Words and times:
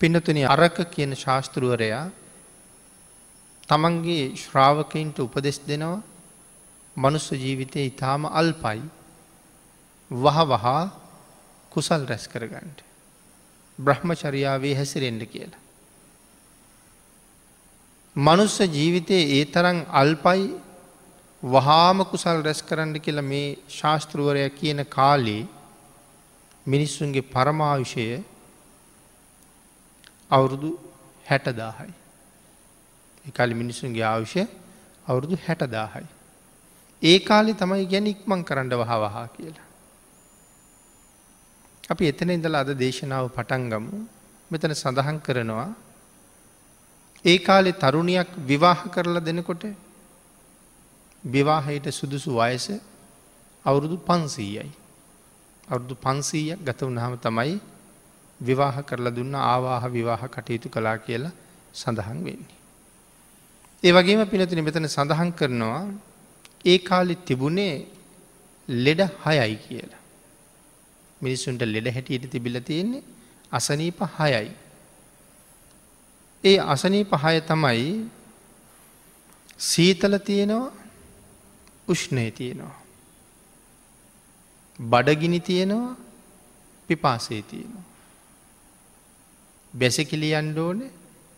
පිනතුන 0.00 0.38
අරක 0.46 0.76
කියන 0.86 1.12
ශාස්තෘුවරයා 1.14 2.04
තමන්ගේ 3.68 4.24
ශ්‍රාවකයින්ට 4.36 5.18
උපදෙස් 5.18 5.58
දෙනවා 5.62 6.02
මනුස්ස 6.96 7.28
ජීවිතය 7.34 7.80
ඉතාම 7.82 8.22
අල්පයි 8.32 8.82
වහ 10.10 10.38
වහා 10.46 10.90
කුසල් 11.72 12.02
රැස් 12.04 12.24
කරගන්නට. 12.26 12.78
බ්‍රහ්මචරියාවේ 13.78 14.74
හැසිරෙන්ඩ 14.74 15.22
කියලා. 15.26 15.62
මනුස්ස 18.16 18.58
ජීවිතයේ 18.60 19.24
ඒ 19.32 19.44
තරන් 19.46 19.78
අල්පයි 19.92 20.46
වහාම 21.42 21.98
කුසල් 22.04 22.38
රැස් 22.42 22.62
කරන්න 22.62 22.94
කියලා 22.98 23.22
මේ 23.24 23.58
ශාස්තෘුවරය 23.70 24.48
කියන 24.52 24.80
කාලේ 24.88 25.42
මිනිස්සුන්ගේ 26.66 27.28
පරමාවිෂය 27.28 28.06
අවුරුදු 30.30 30.70
හැටදාහයි. 31.26 31.94
එකලි 33.24 33.54
මිනිසුන්ගේ 33.54 34.02
ආවිෂය 34.02 34.42
අවුරුදු 35.06 35.38
හැටදාහයි. 35.46 36.06
ඒ 37.02 37.18
කාලි 37.20 37.54
තමයි 37.54 37.86
ගැන 37.86 38.06
ඉක්මං 38.06 38.44
කරන්න 38.44 38.70
වහවහා 38.72 39.26
කියලා. 39.28 39.66
අපි 41.90 42.04
එතන 42.06 42.30
ඉඳලා 42.30 42.60
අද 42.60 42.70
දේශනාව 42.74 43.26
පටන්ගමු 43.28 43.98
මෙතන 44.50 44.74
සඳහන් 44.74 45.18
කරනවා 45.20 45.68
ඒ 47.24 47.38
කාලෙ 47.38 47.72
තරුණයක් 47.74 48.30
විවාහ 48.42 48.80
කරලා 48.88 49.20
දෙනකොට 49.20 49.64
විවාහයට 51.24 51.86
සුදුසු 51.90 52.30
වයස 52.32 52.66
අවුරුදු 53.64 53.96
පන්සීයයි. 53.98 54.70
අවුරුදු 55.68 55.94
පන්සීයක් 55.96 56.58
ගත 56.60 56.80
වුණහම 56.80 57.14
තමයි 57.18 57.56
විවාහ 58.40 58.76
කරලා 58.82 59.14
දුන්න 59.14 59.34
ආවාහ 59.34 59.82
විවාහ 59.88 60.22
කටයුතු 60.26 60.68
කලා 60.68 60.96
කියලා 60.98 61.32
සඳහන් 61.74 62.20
වෙන්නේ. 62.24 62.56
ඒ 63.82 63.92
වගේම 63.92 64.22
පිනතින 64.26 64.64
මෙතන 64.64 64.88
සඳහන් 64.88 65.30
කරනවා 65.32 65.82
ඒ 66.64 66.78
කාලෙ 66.78 67.14
තිබුණේ 67.24 67.86
ලෙඩ 68.68 69.00
හයයි 69.24 69.56
කියලා. 69.56 70.02
මිනිස්සුන්ට 71.20 71.62
ලෙඩ 71.64 71.88
හැටියට 71.88 72.30
තිබිල 72.30 72.60
තියෙන්නේ 72.60 73.02
අසනීප 73.52 74.00
හයයි. 74.18 74.50
ඒ 76.44 76.58
අසනීප 76.66 77.12
හය 77.14 77.36
තමයි 77.42 77.86
සීතල 79.60 80.16
තියෙනවා 80.20 80.72
උෂ්ණය 81.88 82.30
තියෙනවා. 82.30 82.76
බඩගිනි 84.78 85.40
තියෙනවා 85.40 85.96
පිපාසේ 86.88 87.42
තියෙනවා. 87.42 87.95
බැසකිලි 89.78 90.34
අන්ඩෝන 90.34 90.80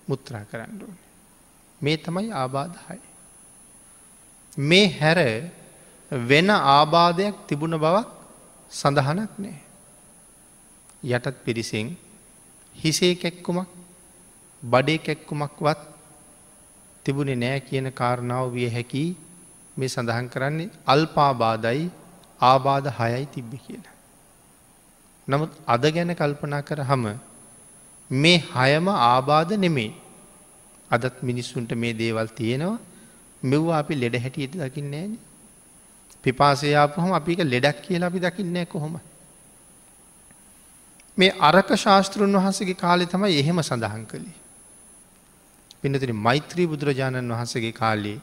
මුත්‍රා 0.08 0.44
කරන්න 0.44 0.82
ඕන. 0.82 0.96
මේ 1.80 1.96
තමයි 1.96 2.30
ආබාධහයි. 2.32 3.00
මේ 4.60 4.86
හැර 4.90 5.20
වෙන 6.12 6.50
ආබාධයක් 6.50 7.36
තිබුණ 7.46 7.76
බවක් 7.76 8.08
සඳහනක් 8.72 9.32
නෑ. 9.38 9.58
යටත් 11.06 11.36
පිරිසින් 11.44 11.96
හිසේ 12.74 13.14
කැක්කුමක් 13.14 13.68
බඩේ 14.62 14.98
කැක්කුමක්වත් 14.98 15.80
තිබුණෙ 17.04 17.34
නෑ 17.36 17.60
කියන 17.60 17.92
කාරණාව 17.92 18.52
විය 18.52 18.68
හැකි 18.68 19.04
මේ 19.76 19.88
සඳහන් 19.88 20.28
කරන්නේ 20.28 20.74
අල්පාබාධයි 20.86 21.84
ආබාධ 22.40 22.88
හයයි 22.98 23.26
තිබ්බ 23.26 23.52
කියන. 23.56 23.84
නමුත් 25.28 25.50
අද 25.66 25.84
ගැන 25.88 26.12
කල්පනා 26.14 26.62
කර 26.62 26.82
හම 26.82 27.04
මේ 28.10 28.38
හයම 28.50 28.88
ආබාධ 28.88 29.52
නෙමේ 29.56 29.92
අදත් 30.90 31.22
මිනිස්සුන්ට 31.22 31.72
මේ 31.74 31.92
දේවල් 31.94 32.28
තියෙනවා. 32.28 32.78
මෙව්වා 33.42 33.78
අපි 33.78 33.94
ලෙඩ 33.94 34.14
හැටියට 34.16 34.56
දකින්නේ 34.56 35.06
න. 35.06 35.18
පිපාසයාපහම 36.24 37.12
අපික 37.12 37.40
ලෙඩක් 37.44 37.82
කියලා 37.82 38.08
අපි 38.08 38.20
දකින්නේ 38.20 38.66
කොහොම 38.66 38.98
මේ 41.18 41.30
අරක 41.40 41.70
ශාස්තෘන් 41.76 42.32
වහන්සගේ 42.34 42.74
කාලෙ 42.76 43.06
තමයි 43.06 43.38
එහෙම 43.38 43.62
සඳහන් 43.62 44.04
කළේ. 44.06 44.36
පිනතින 45.80 46.16
මෛත්‍රී 46.16 46.66
බුදුරජාණන් 46.66 47.30
වහන්සගේ 47.30 47.72
කාලේ 47.72 48.18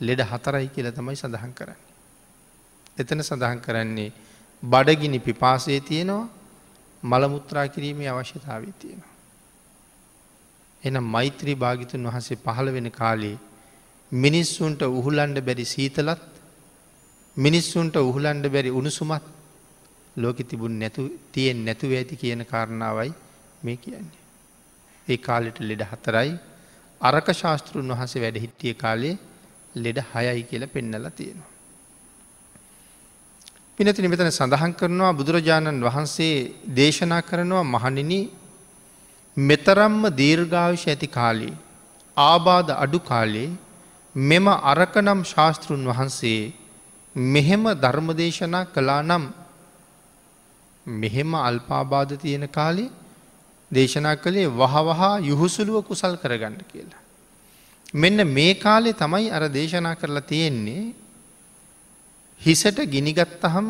ලෙඩ 0.00 0.20
හතරයි 0.22 0.68
කියල 0.68 0.92
තමයි 0.92 1.16
සඳහන් 1.16 1.52
කරන්නේ. 1.52 1.86
එතන 2.96 3.20
සඳහන් 3.20 3.60
කරන්නේ 3.60 4.12
බඩගිනි 4.62 5.18
පිපාසය 5.20 5.80
තියෙනවා 5.82 6.37
මළමුත්‍රා 7.02 7.68
කිරීමේ 7.68 8.08
අවශ්‍යතාවී 8.08 8.74
තියෙනවා. 8.74 9.14
එන 10.82 11.02
මෛත්‍රී 11.04 11.54
භාගිතුන් 11.54 12.06
වහන්සේ 12.06 12.38
පහළ 12.38 12.72
වෙන 12.72 12.90
කාලේ 12.90 13.36
මිනිස්සුන්ට 14.12 14.82
උහුලන්ඩ 14.82 15.38
බැරි 15.40 15.64
සීතලත් 15.66 16.22
මිනිස්සුන්ට 17.36 17.96
උහුලන්ඩ 17.98 18.46
බැරි 18.48 18.70
උණුසුමත් 18.70 19.24
ලෝකෙ 20.16 20.44
තිබුණ 20.44 20.78
නැතු 20.78 21.02
තියෙන් 21.32 21.64
නැතුව 21.64 21.92
ඇති 21.92 22.16
කියන 22.16 22.46
කාරණාවයි 22.46 23.12
මේ 23.62 23.76
කියන්නේ. 23.76 24.18
ඒ 25.08 25.18
කාලෙට 25.18 25.60
ලෙඩ 25.60 25.82
හතරයි 25.82 26.32
අරක 27.00 27.28
ශාස්තෘන් 27.32 27.92
වහසේ 27.92 28.22
වැඩ 28.22 28.36
හිටිය 28.36 28.74
කාලේ 28.74 29.14
ලෙඩ 29.76 29.98
හයයි 30.06 30.42
කියල 30.44 30.66
පෙන්නල 30.68 31.10
තියෙනවා. 31.10 31.57
පිනති 33.78 34.02
නිමතන 34.02 34.28
සඳහන් 34.28 34.72
කරනවා 34.74 35.12
බුදුරජාණන් 35.12 35.76
වහන්සේ 35.80 36.32
දේශනා 36.72 37.22
කරනවා 37.22 37.62
මහනිනි 37.64 38.18
මෙතරම්ම 39.36 40.00
දීර්ඝාවිශ 40.12 40.86
ඇති 40.88 41.08
කාලේ 41.08 41.52
ආබාධ 42.16 42.72
අඩු 42.76 42.98
කාලේ 43.00 43.50
මෙම 44.14 44.46
අරකනම් 44.66 45.20
ශාස්තෘන් 45.24 45.86
වහන්සේ 45.86 46.52
මෙහෙම 47.16 47.64
ධර්මදේශනා 47.76 48.64
කලා 48.68 49.00
නම් 49.02 49.24
මෙහෙම 50.86 51.32
අල්පාබාධ 51.40 52.14
තියෙන 52.16 52.48
කාලේ 52.50 52.90
දේශනා 53.70 54.16
කළේ 54.16 54.48
වහවහා 54.56 55.14
යුහුසුළුව 55.20 55.84
කුසල් 55.84 56.14
කරගන්න 56.16 56.62
කියලා. 56.66 57.02
මෙන්න 57.94 58.26
මේ 58.28 58.52
කාලේ 58.56 58.92
තමයි 58.94 59.30
අර 59.30 59.44
දේශනා 59.50 59.94
කරලා 59.94 60.28
තියෙන්නේ 60.28 60.82
හිසට 62.40 62.78
ගිනිගත්තහම 62.86 63.68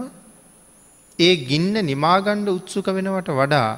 ඒ 1.19 1.35
ගින්න 1.43 1.75
නිමාගණ්ඩ 1.83 2.49
උත්සුක 2.51 2.89
වෙනවට 2.89 3.31
වඩා 3.33 3.71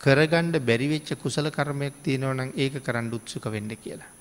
කරගණ්ඩ 0.00 0.56
බැරිවෙච්ච 0.60 1.10
කුසල 1.16 1.48
කර්මයක් 1.50 1.94
තියෙනවනම් 2.02 2.50
ඒක 2.54 2.74
කරන්න 2.80 3.12
උත්සුක 3.12 3.44
වෙන්න 3.46 3.70
කියලා. 3.76 4.12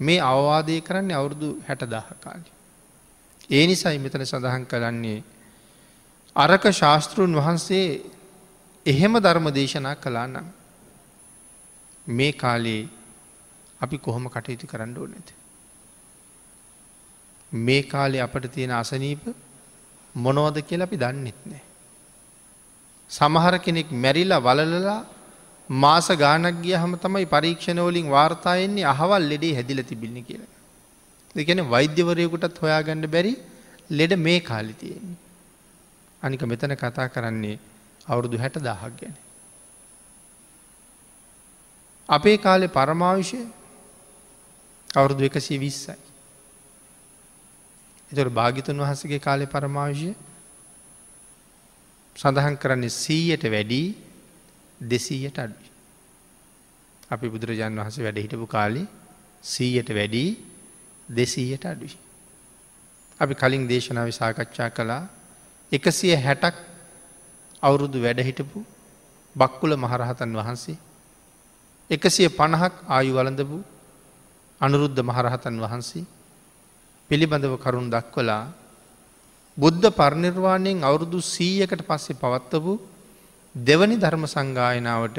මේ 0.00 0.20
අවවාදය 0.22 0.80
කරන්නේ 0.80 1.16
අවුරුදු 1.16 1.48
හැටදාහ 1.62 2.06
කාලි. 2.18 2.50
ඒ 3.50 3.66
නිසයි 3.66 3.98
මෙතන 3.98 4.24
සඳහන් 4.24 4.64
කරන්නේ 4.66 5.20
අරක 6.36 6.64
ශාස්තෘන් 6.72 7.34
වහන්සේ 7.34 7.86
එහෙම 8.86 9.14
ධර්ම 9.18 9.46
දේශනා 9.50 9.94
කලා 9.96 10.26
නම් 10.26 10.48
මේ 12.06 12.32
කාලේ 12.34 12.82
අපි 13.80 13.98
කොහොම 13.98 14.26
කටයුතු 14.26 14.66
කරන්න 14.66 14.96
ඕනෙද. 14.96 15.28
මේ 17.52 17.82
කාලේ 17.82 18.20
අපට 18.20 18.46
තියෙන 18.52 18.70
අසනීප 18.72 19.24
මොනෝද 20.14 20.56
කියලා 20.60 20.84
අපි 20.84 20.96
දන්නෙත් 20.96 21.40
නෑ. 21.46 21.62
සමහර 23.10 23.58
කෙනෙක් 23.58 23.90
මැරිලා 23.92 24.40
වලලලා 24.40 25.04
මාස 25.70 26.08
ගානක් 26.08 26.62
ගිය 26.62 26.74
හම 26.74 26.94
තමයි 26.96 27.26
පරීක්ෂණවලින් 27.26 28.10
වාර්තායෙන්නේ 28.10 28.84
අහවල් 28.84 29.28
ලෙඩේ 29.28 29.54
හැදිල 29.54 29.82
තිබිල්ලි 29.82 30.22
කියලා. 30.22 30.52
දෙකැන 31.34 31.70
වෛද්‍යවරයකුටත් 31.70 32.62
හොයාගන්න 32.62 33.06
බැරි 33.06 33.34
ලෙඩ 33.90 34.16
මේ 34.16 34.40
කාලි 34.40 34.72
තියෙන්නේ. 34.74 35.18
අනික 36.22 36.42
මෙතන 36.42 36.74
කතා 36.74 37.08
කරන්නේ 37.08 37.58
අවුරුදු 38.06 38.38
හැට 38.38 38.56
දහක් 38.58 38.92
ගැන. 39.00 39.16
අපේ 42.08 42.36
කාලෙ 42.38 42.66
පරමාවිෂය 42.68 43.40
අවුරුදු 44.90 45.24
එකසී 45.24 45.58
විස්සයි. 45.58 46.11
එතොට 48.12 48.30
භාගිතුන් 48.30 48.78
වහසගේ 48.78 49.18
කාලෙ 49.18 49.46
පරමාවිෂය 49.46 50.12
සඳහන් 52.16 52.56
කරන්නේ 52.56 52.92
සීයට 52.94 53.44
වැඩී 53.46 53.86
දෙසීයට 54.80 55.38
අඩුයි. 55.38 55.70
අපි 57.10 57.26
බුදුරජාණන් 57.28 57.78
වහස 57.78 57.98
වැඩ 57.98 58.18
හිටපු 58.18 58.46
කාලේ 58.48 58.86
සීයට 59.44 59.90
වැඩී 59.90 60.30
දෙසීයට 61.08 61.64
අඩුයි. 61.64 61.96
අපි 63.20 63.34
කලින් 63.34 63.66
දේශනාව 63.66 64.08
සාකච්ඡා 64.12 64.70
කළා 64.70 65.02
එකසිය 65.72 66.14
හැටක් 66.18 66.56
අවුරුදු 67.62 67.98
වැඩහිටපු 67.98 68.60
බක්කුල 69.36 69.72
මහරහතන් 69.76 70.32
වහන්සේ 70.34 70.78
එකසිය 71.90 72.28
පණහක් 72.30 72.74
ආයු 72.88 73.12
වලඳපු 73.14 73.58
අනුරුද්ධ 74.60 75.00
මහරහතන් 75.02 75.56
වහන්සේ 75.56 76.04
පිළිබඳව 77.12 77.54
කරුණු 77.60 77.90
දක්වලා 77.90 78.44
බුද්ධ 79.58 79.88
පරිනිර්වාණයෙන් 79.92 80.78
අවුරුදු 80.80 81.18
සීයකට 81.26 81.82
පස්සේ 81.84 82.16
පවත්වපු 82.16 82.72
දෙවනි 83.54 83.96
ධර්ම 83.96 84.24
සංගායනාවට 84.26 85.18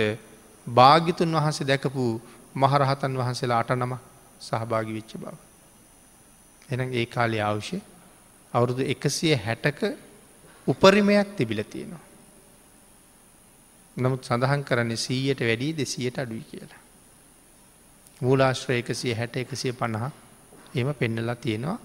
භාගිතුන් 0.68 1.36
වහන්සේ 1.38 1.68
දැකපු 1.68 2.06
මහරහතන් 2.56 3.14
වහන්සේලා 3.14 3.60
අට 3.60 3.74
නම 3.74 3.94
සහභාගි 4.42 4.94
වෙච්ච 4.94 5.14
බව. 5.18 5.36
එන 6.70 6.82
ඒ 6.92 7.06
කාලි 7.08 7.40
අවශ්‍ය 7.42 7.78
අවුරුදු 8.54 8.82
එකසිය 8.86 9.36
හැටක 9.38 9.82
උපරිමයක් 10.68 11.30
තිබිල 11.38 11.62
තියෙනවා. 11.66 12.04
නමුත් 13.98 14.22
සඳහන් 14.24 14.62
කරන්නේ 14.64 14.98
සීයට 14.98 15.42
වැඩී 15.42 15.74
දෙසියට 15.74 16.18
අඩුයි 16.18 16.44
කියලා. 16.50 16.82
මූලාශ්‍රය 18.22 18.82
එකසිය 18.82 19.14
හැට 19.14 19.36
එකසිය 19.38 19.74
පණහ 19.74 20.23
එම 20.76 20.90
පෙන්නලා 20.94 21.36
තියෙනවා. 21.36 21.80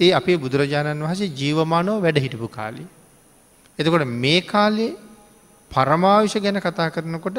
ඒ 0.00 0.12
අපේ 0.12 0.36
බුදුරජාණන් 0.36 1.04
වහසේ 1.04 1.34
ජීවමානෝ 1.34 1.98
වැඩ 2.00 2.18
හිටපු 2.18 2.48
කාලි. 2.48 2.84
එතකොට 3.78 4.06
මේ 4.16 4.40
කාලේ 4.42 4.92
පරමාවිෂ 5.70 6.36
ගැන 6.36 6.60
කතා 6.60 6.88
කරනකොට 6.90 7.38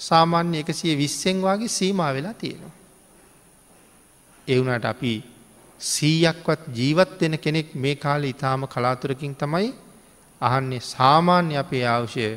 සාමාන්‍ය 0.00 0.56
එකසිය 0.58 0.94
විස්සෙන් 0.96 1.38
වගේ 1.40 1.68
සීමා 1.70 2.10
වෙලා 2.14 2.34
තියෙනවා. 2.34 2.74
එවුනට 4.48 4.84
අපි 4.84 5.14
සීයක්වත් 5.80 6.62
ජීවත් 6.74 7.20
වෙන 7.20 7.38
කෙනෙක් 7.38 7.74
මේ 7.76 7.96
කාල 7.96 8.24
ඉතාම 8.24 8.62
කලාතුරකින් 8.66 9.34
තමයි 9.34 9.68
අහන්නේ 10.40 10.86
සාමාන්‍ය 10.86 11.54
අපේ 11.56 11.84
අවශ්‍ය 11.86 12.30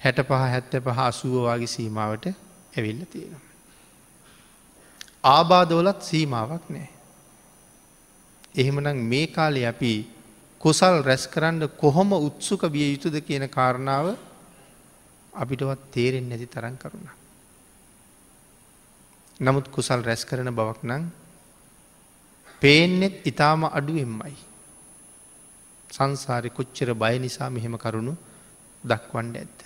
හැට 0.00 0.18
පහ 0.22 0.42
හැත්ත 0.46 0.72
පහ 0.80 0.98
අසුව 1.02 1.34
වගේ 1.46 1.66
සීමාවට 1.66 2.26
ඇවිල්ල 2.26 3.04
තියෙනවා. 3.06 3.49
ආබාදවලත් 5.24 6.00
සීමාවක් 6.02 6.64
නෑ. 6.68 6.88
එහෙමනම් 8.54 8.98
මේ 9.04 9.26
කාලේ 9.28 9.66
අපි 9.66 9.92
කුසල් 10.60 11.02
රැස් 11.02 11.26
කරන්න 11.26 11.68
කොහොම 11.76 12.12
උත්සුක 12.12 12.62
විය 12.64 12.92
යුතුද 12.92 13.16
කියන 13.20 13.48
කාරණාව 13.48 14.16
අපිටවත් 15.32 15.80
තේරෙන් 15.90 16.28
නැති 16.28 16.46
තරන් 16.46 16.76
කරුණ. 16.76 17.08
නමුත් 19.40 19.68
කුසල් 19.68 20.00
රැස් 20.02 20.24
කරන 20.24 20.50
බවක් 20.50 20.80
නං 20.84 21.04
පේනෙත් 22.62 23.14
ඉතාම 23.24 23.64
අඩුවෙන්මයි. 23.68 24.36
සංසාරි 25.90 26.50
කොච්චර 26.50 26.94
බය 26.94 27.18
නිසා 27.18 27.50
මෙහෙම 27.50 27.76
කරුණු 27.76 28.14
දක්වන්ඩ 28.84 29.36
ඇත්ත. 29.36 29.58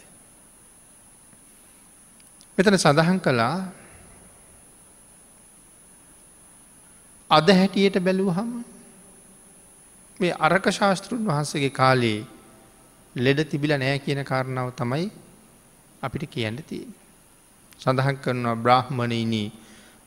මෙතන 2.58 2.76
සඳහන් 2.76 3.18
කළා 3.20 3.83
අද 7.34 7.48
හැටියට 7.52 7.98
බැලූ 8.00 8.30
හම 8.32 8.52
මේ 10.20 10.32
අරක 10.40 10.66
ශාස්තෘන් 10.70 11.22
වහන්සගේ 11.26 11.72
කාලේ 11.72 12.20
ලෙඩ 13.16 13.40
තිබිල 13.46 13.72
නෑ 13.74 13.98
කියන 13.98 14.20
කාරණාව 14.24 14.70
තමයි 14.72 15.06
අපිට 16.02 16.24
කියන්න 16.28 16.58
තිය. 16.62 16.86
සඳහන් 17.80 18.16
කරනවා 18.18 18.56
බ්‍රහ්මණයිනී 18.58 19.48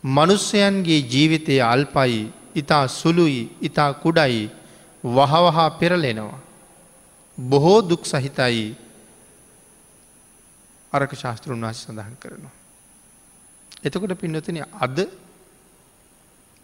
මනුස්සයන්ගේ 0.04 1.02
ජීවිතය 1.06 1.56
අල්පයි 1.64 2.18
ඉතා 2.56 2.86
සුළුයි 2.90 3.44
ඉතා 3.62 3.92
කුඩයි 3.96 4.44
වහවහා 5.04 5.70
පෙරලෙනවා. 5.72 6.40
බොහෝ 7.38 7.80
දුක් 7.84 8.04
සහිතයි 8.06 8.66
අරක 10.94 11.12
ශාස්තෘන් 11.16 11.62
වහස 11.62 11.80
සඳහන් 11.84 12.16
කරනවා. 12.18 12.56
එතකොට 13.84 14.14
පින්නතන 14.16 14.60
අද 14.80 14.98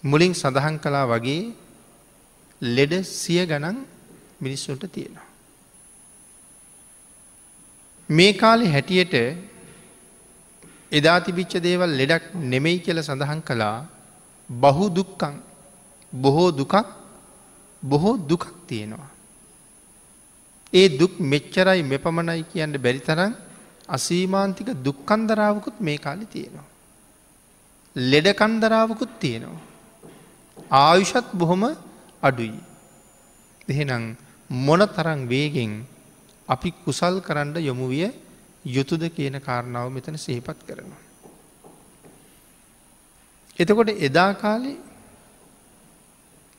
මුලින් 0.03 0.33
සඳහන් 0.33 0.77
කලා 0.77 1.05
වගේ 1.05 1.41
ලෙඩ 2.61 2.93
සිය 3.03 3.45
ගණන් 3.45 3.77
මිනිස්සුන්ට 4.41 4.83
තියෙනවා. 4.91 5.27
මේ 8.09 8.33
කාලෙ 8.33 8.65
හැටියට 8.67 9.15
එදා 10.91 11.17
තිබිච්ච 11.19 11.53
දේවල් 11.59 11.91
ලෙඩක් 11.91 12.25
නෙමෙයි 12.51 12.79
කියල 12.79 12.99
සඳහන් 13.01 13.41
කළා 13.41 13.77
බහු 14.49 14.85
දුක්කං 14.89 15.35
බොහෝ 16.13 16.51
දුකක් 16.51 16.75
බොහෝ 17.83 18.15
දුකක් 18.29 18.45
තියෙනවා. 18.67 19.09
ඒ 20.73 20.87
දුක් 20.99 21.13
මෙච්චරයි 21.23 21.81
මෙපමණයි 21.83 22.43
කියන්න 22.43 22.75
බැරිතරම් 22.77 23.33
අසීමාන්තික 23.89 24.69
දුක්කන්දරාවකුත් 24.83 25.77
මේ 25.79 25.97
කාලි 25.97 26.25
තියෙනවා. 26.25 26.67
ලෙඩ 27.95 28.27
කන්දරාවකුත් 28.33 29.13
තියෙනවා. 29.19 29.72
ආයුෂත් 30.57 31.33
බොහොම 31.33 31.63
අඩුයි. 32.23 32.59
එහෙනම් 33.67 34.03
මොන 34.49 34.81
තරං 34.87 35.27
වේගෙන් 35.27 35.71
අපි 36.47 36.69
කුසල් 36.83 37.15
කරන්න 37.19 37.57
යොමුවිය 37.61 38.11
යුතුද 38.67 39.03
කියන 39.09 39.37
කාරණාව 39.39 39.87
මෙතන 39.89 40.17
සහිපත් 40.17 40.59
කරනවා. 40.67 41.01
එතකොට 43.59 43.89
එදා 43.99 44.31
කාලේ 44.35 44.77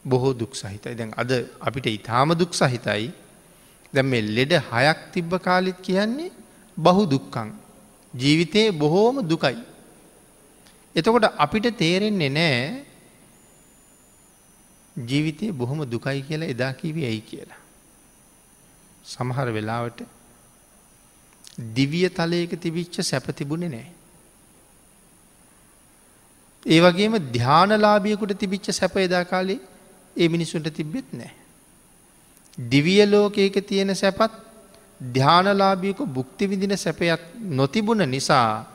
බොහෝ 0.04 0.32
දුක් 0.34 0.52
සහිතයි 0.54 0.94
දැන් 0.94 1.12
අද 1.16 1.30
අපිට 1.60 1.86
ඉතාම 1.88 2.34
දුක් 2.34 2.52
සහිතයි 2.52 3.12
දැම් 3.92 4.06
මේ 4.06 4.22
ලෙඩ 4.28 4.52
හයක් 4.62 4.98
තිබ්බ 5.12 5.32
කාලිත් 5.40 5.78
කියන්නේ 5.80 6.32
බහු 6.76 7.02
දුක්කං 7.06 7.48
ජීවිතයේ 8.14 8.72
බොහෝම 8.72 9.16
දුකයි. 9.22 9.56
එතකොට 10.96 11.26
අපිට 11.36 11.66
තේරෙන්නේ 11.76 12.30
නෑ 12.30 12.58
ජීවිතය 14.96 15.52
බොහොම 15.52 15.84
දුකයි 15.84 16.22
කියලා 16.22 16.48
එදා 16.48 16.72
කිව 16.72 16.96
ඇයි 16.98 17.20
කියලා. 17.20 17.60
සමහර 19.04 19.48
වෙලාවට 19.50 20.00
දිවිය 21.58 22.08
තලයක 22.10 22.60
තිබිච්ච 22.60 23.02
සැපතිබුණෙ 23.02 23.68
නෑ. 23.68 23.88
ඒ 26.66 26.80
වගේම 26.80 27.18
ධ්‍යානලාභියකුට 27.32 28.38
තිබිච්ච 28.38 28.72
සැප 28.72 28.96
එදා 28.98 29.24
කාලේ 29.24 29.60
ඒ 30.16 30.28
මිනිසුන්ට 30.28 30.70
තිබ්බෙත් 30.70 31.12
නෑ. 31.12 31.32
දිවිය 32.58 33.04
ලෝකයක 33.06 33.56
තියෙන 33.62 33.94
සැපත් 33.94 34.32
ධ්‍යානලාභියක 35.12 35.98
බුක්ති 36.08 36.46
විදින 36.46 36.76
සැපයත් 36.76 37.20
නොතිබුණ 37.50 38.08
නිසා 38.08 38.66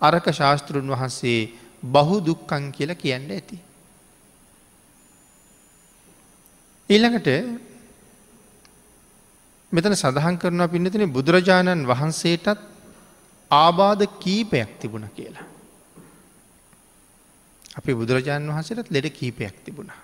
අරක 0.00 0.26
ශාස්තෘන් 0.32 0.86
වහන්සේ 0.88 1.40
බහු 1.84 2.20
දුක්කං 2.20 2.72
කියලා 2.72 2.94
කියන්න 2.96 3.30
ඇති. 3.30 3.58
ඊළඟට 6.90 7.28
මෙතන 9.72 9.94
සඳහන් 9.94 10.36
කරනවා 10.36 10.68
පින්නතින 10.68 11.06
බුදුරජාණන් 11.08 11.86
වහන්සේටත් 11.86 12.58
ආබාධ 13.50 14.04
කීපයක් 14.18 14.70
තිබුණ 14.80 15.06
කියලා. 15.10 15.46
අපි 17.76 17.92
බුදුරජාණන් 17.94 18.50
වහන්සේටත් 18.50 18.90
ලෙඩ 18.90 19.06
කීපයක් 19.10 19.56
තිබුණා. 19.64 20.00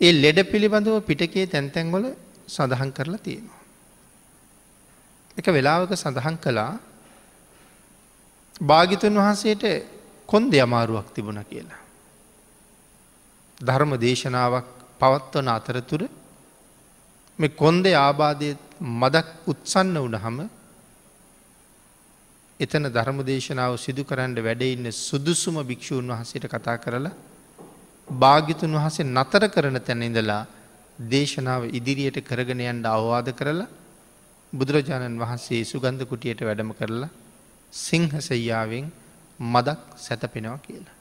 ඒ 0.00 0.12
ලෙඩ 0.14 0.38
පිළිබඳව 0.44 1.02
පිටකේ 1.02 1.46
තැන්තැන්ගොල 1.46 2.06
සඳහන් 2.48 2.90
කරලා 2.92 3.20
තියෙනවා. 3.20 3.60
එක 5.36 5.46
වෙලාවක 5.48 5.92
සඳහන් 5.94 6.38
කළා 6.38 6.72
භාගිතුන් 8.62 9.14
වහන්සේට 9.16 9.64
කොන්ද 10.28 10.54
අමාරුවක් 10.56 11.14
තිබුණ 11.14 11.42
කියලා. 11.44 11.79
ධර්ම 13.60 13.92
දේශනාවක් 13.98 14.68
පවත්වන 15.00 15.48
අතරතුර 15.48 16.02
මේ 17.38 17.54
කොන්දේ 17.54 17.96
ආබාධය 17.98 18.50
මදක් 18.94 19.28
උත්සන්න 19.46 19.96
වනහම 19.98 20.38
එතන 22.60 22.84
ධර්ම 22.88 23.18
දේශනාව 23.22 23.74
සිදු 23.76 24.02
කරන්න 24.04 24.36
වැඩඉන්න 24.38 24.86
සුදුසුම 24.98 25.56
භික්‍ෂූන් 25.62 26.08
වහසට 26.10 26.46
කතා 26.46 26.76
කරලා 26.76 27.12
භාගිතුන් 28.08 28.76
වහසේ 28.76 29.08
නතර 29.08 29.44
කරන 29.48 29.76
තැන 29.80 30.02
ඉඳලා 30.02 30.42
දේශනාව 31.10 31.62
ඉදිරියට 31.70 32.20
කරගෙන 32.22 32.62
යන්ට 32.62 32.86
අවවාද 32.86 33.28
කරලා 33.32 33.68
බුදුරජාණන් 34.52 35.18
වහන්සේ 35.18 35.62
සුගන්ධ 35.64 36.04
කුටියට 36.04 36.40
වැඩම 36.42 36.72
කරලා 36.72 37.10
සිංහසයියාවෙන් 37.72 38.86
මදක් 39.40 39.80
සැතපෙනවා 39.98 40.58
කියලා. 40.60 40.99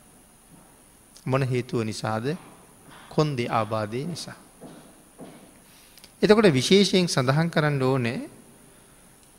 මොන 1.26 1.44
හේතුව 1.44 1.84
නිසාද 1.84 2.26
කොන්දේ 3.10 3.50
ආබාධය 3.50 4.06
නිසා. 4.06 4.38
එතකොට 6.22 6.52
විශේෂයෙන් 6.52 7.08
සඳහන් 7.08 7.50
කරන්න 7.50 7.82
ඕනේ 7.82 8.20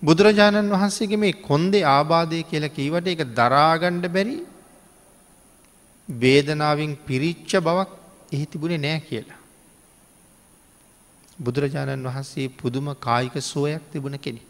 බුදුරජාණන් 0.02 0.70
වහන්සේගේ 0.70 1.16
මේ 1.16 1.32
කොන්දේ 1.42 1.84
ආබාධය 1.88 2.42
කියල 2.42 2.66
කීවට 2.68 3.06
එක 3.06 3.22
දරාගණ්ඩ 3.34 4.06
බැරි 4.08 4.37
වේදනාවෙන් 6.08 6.92
පිරිච්ච 7.06 7.52
බවක් 7.58 7.90
එහි 8.32 8.46
තිබුණේ 8.46 8.78
නෑ 8.78 9.00
කියලා. 9.00 9.40
බුදුරජාණන් 11.38 12.06
වහන්සේ 12.06 12.49
පුදුම 12.52 12.88
කායික 12.99 13.37
සුවයක් 13.42 13.84
තිබුණ 13.92 14.18
කෙනෙ. 14.18 14.42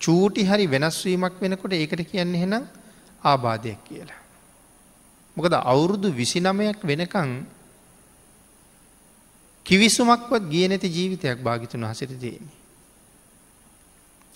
චූටි 0.00 0.42
හරි 0.44 0.66
වෙනස්වීමක් 0.66 1.36
වෙනකොට 1.40 1.72
ඒකට 1.72 2.02
කියන්නේ 2.04 2.42
හෙනම් 2.42 2.64
ආබාධයක් 3.22 3.80
කියලා. 3.84 4.19
මොකද 5.40 5.54
අවුරුදු 5.64 6.12
විසි 6.12 6.40
නමයක් 6.40 6.78
වෙනකං 6.82 7.30
කිවිසුමක්වත් 9.66 10.44
ගිය 10.44 10.68
නැති 10.68 10.88
ජීවිතයක් 10.88 11.38
භාගිතුන් 11.40 11.84
හසිට 11.84 12.12
තියෙන්නේ. 12.14 12.56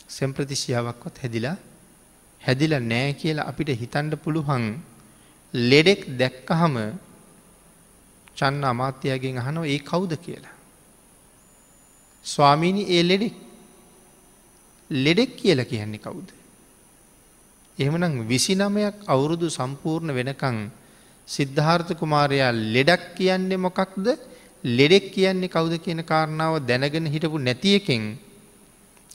සෙම්ප්‍රතිශ්‍යාවක්වත් 0.08 1.16
හැදිලා 1.18 1.56
හැදිල 2.42 2.74
නෑ 2.82 3.12
කියලා 3.14 3.48
අපිට 3.50 3.70
හිතන්ඩ 3.74 4.16
පුළුවන් 4.16 4.64
ලෙඩෙක් 5.54 6.02
දැක්කහම 6.18 6.76
චන්න 8.36 8.64
අමාත්‍යයාගෙන් 8.64 9.38
අහනෝ 9.38 9.64
ඒ 9.64 9.78
කවුද 9.80 10.12
කියලා. 10.16 10.54
ස්වාමීණි 12.26 12.84
ඒ 12.88 13.02
ලෙඩෙක් 13.02 13.36
ලෙඩෙක් 14.90 15.36
කියල 15.36 15.60
කියන්නේ 15.64 16.00
කවුද. 16.00 16.28
එහෙමනම් 17.78 18.24
විසි 18.24 18.54
නමයක් 18.54 18.96
අවුරුදු 19.06 19.46
සම්පූර්ණ 19.50 20.14
වෙනකං 20.14 20.58
සිද්ධාර්ථ 21.28 21.92
කුමාරයා 21.94 22.52
ලෙඩක් 22.52 23.14
කියන්නේ 23.16 23.56
මොකක්ද 23.58 24.06
ලෙඩෙක් 24.64 25.06
කියන්නේ 25.10 25.48
කවුද 25.48 25.74
කියන 25.78 26.00
කාරණාව 26.02 26.54
දැනගෙන 26.60 27.06
හිටපු 27.06 27.38
නැතියකෙන් 27.38 28.02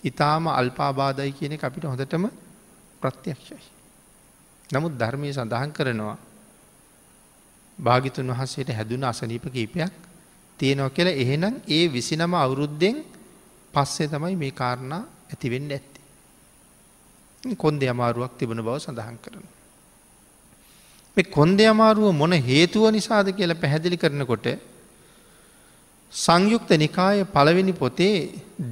ඉතාම 0.04 0.48
අල්පාබාධයි 0.50 1.32
කියන 1.32 1.54
අපිට 1.60 1.84
හොඳටම 1.84 2.26
ප්‍රත්‍යක්ෂයි. 3.02 3.62
නමුත් 4.70 4.94
ධර්මය 4.94 5.34
සඳහන් 5.34 5.72
කරනවා 5.72 6.18
භාගිතුන් 7.80 8.28
වහන්සේට 8.28 8.70
හැදුන 8.70 9.04
අසනීප 9.04 9.46
කීපයක් 9.48 9.94
තියෙනව 10.60 10.90
කියලා 10.90 11.16
එහෙනම් 11.16 11.56
ඒ 11.68 11.88
විසිනම 11.88 12.34
අවුරුද්දෙන් 12.36 12.98
පස්සේ 13.74 14.08
තමයි 14.08 14.36
මේ 14.36 14.52
කාරණා 14.52 15.04
ඇතිවෙන්න 15.30 15.72
ඇත්ති. 15.72 16.00
කොන්ද 17.56 17.82
අමාරුවක් 17.84 18.34
තිබුණ 18.38 18.62
බව 18.62 18.78
සඳහන් 18.78 19.18
කරන. 19.18 19.59
මේ 21.18 21.30
කොන්ද 21.30 21.60
අමාරුව 21.64 22.14
මොන 22.14 22.34
හේතුව 22.42 22.86
නිසාද 22.92 23.28
කියලා 23.32 23.56
පැහැදිලි 23.56 23.98
කරනකොට 23.98 24.48
සංයුක්ත 26.14 26.70
නිකාය 26.76 27.24
පළවෙනි 27.26 27.74
පොතේ 27.74 28.16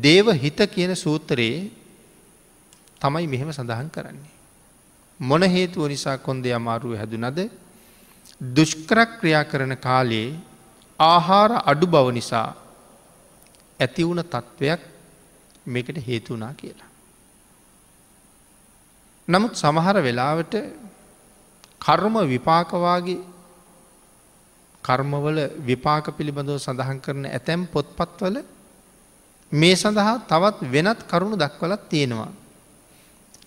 දේව 0.02 0.28
හිත 0.36 0.60
කියන 0.68 0.96
සූත්‍රයේ 0.96 1.72
තමයි 3.02 3.28
මෙහෙම 3.28 3.52
සඳහන් 3.52 3.90
කරන්නේ. 3.90 4.34
මොන 5.20 5.44
හේතුව 5.46 5.88
නිසා 5.88 6.18
කොන්දේ 6.18 6.54
අමාරුව 6.54 6.98
හැදුනද 6.98 7.40
දුෂ්කරක් 8.42 9.20
ක්‍රියා 9.20 9.44
කරන 9.44 9.74
කාලයේ 9.78 10.38
ආහාර 11.00 11.52
අඩු 11.66 11.88
බව 11.88 12.08
නිසා 12.12 12.50
ඇතිවුණ 13.80 14.24
තත්ත්වයක් 14.24 14.82
මේකට 15.66 15.98
හේතුනා 16.08 16.54
කියලා. 16.54 16.90
නමුත් 19.28 19.54
සමහර 19.56 19.98
වෙලාවට 20.02 20.54
කර්ම 21.82 22.16
විපාකවාගේ 22.26 23.20
කර්මවල 24.84 25.40
විපාක 25.60 26.06
පිළිබඳව 26.12 26.58
සඳහන් 26.58 27.00
කරන 27.00 27.26
ඇතැම් 27.28 27.62
පොත්පත්වල 27.68 28.38
මේ 29.52 29.76
සඳහා 29.76 30.16
තවත් 30.24 30.58
වෙනත් 30.66 31.00
කරුණු 31.04 31.36
දක්වලත් 31.36 31.84
තියෙනවා. 31.90 32.32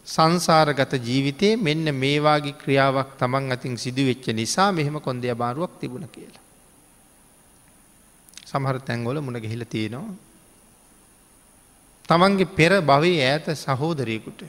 සංසාරගත 0.07 0.93
ජීවිතයේ 1.01 1.57
මෙන්න 1.59 1.87
මේවාගේ 1.95 2.53
ක්‍රියාවක් 2.55 3.11
තමන් 3.19 3.53
අතින් 3.53 3.77
සිදුවෙච්ච 3.77 4.27
නිසා 4.33 4.71
මෙහෙම 4.71 4.97
කොන්දය 4.99 5.35
බාරුවක් 5.35 5.73
තිබුණ 5.81 6.09
කියලා. 6.09 6.45
සමහර 8.47 8.77
තැන්ගොල 8.81 9.21
මුණ 9.21 9.39
ගහිල 9.39 9.65
තියෙනවා. 9.67 10.15
තමන්ගේ 12.09 12.53
පෙර 12.53 12.73
භවී 12.83 13.21
ඈත 13.23 13.47
සහෝදරයකුට 13.57 14.41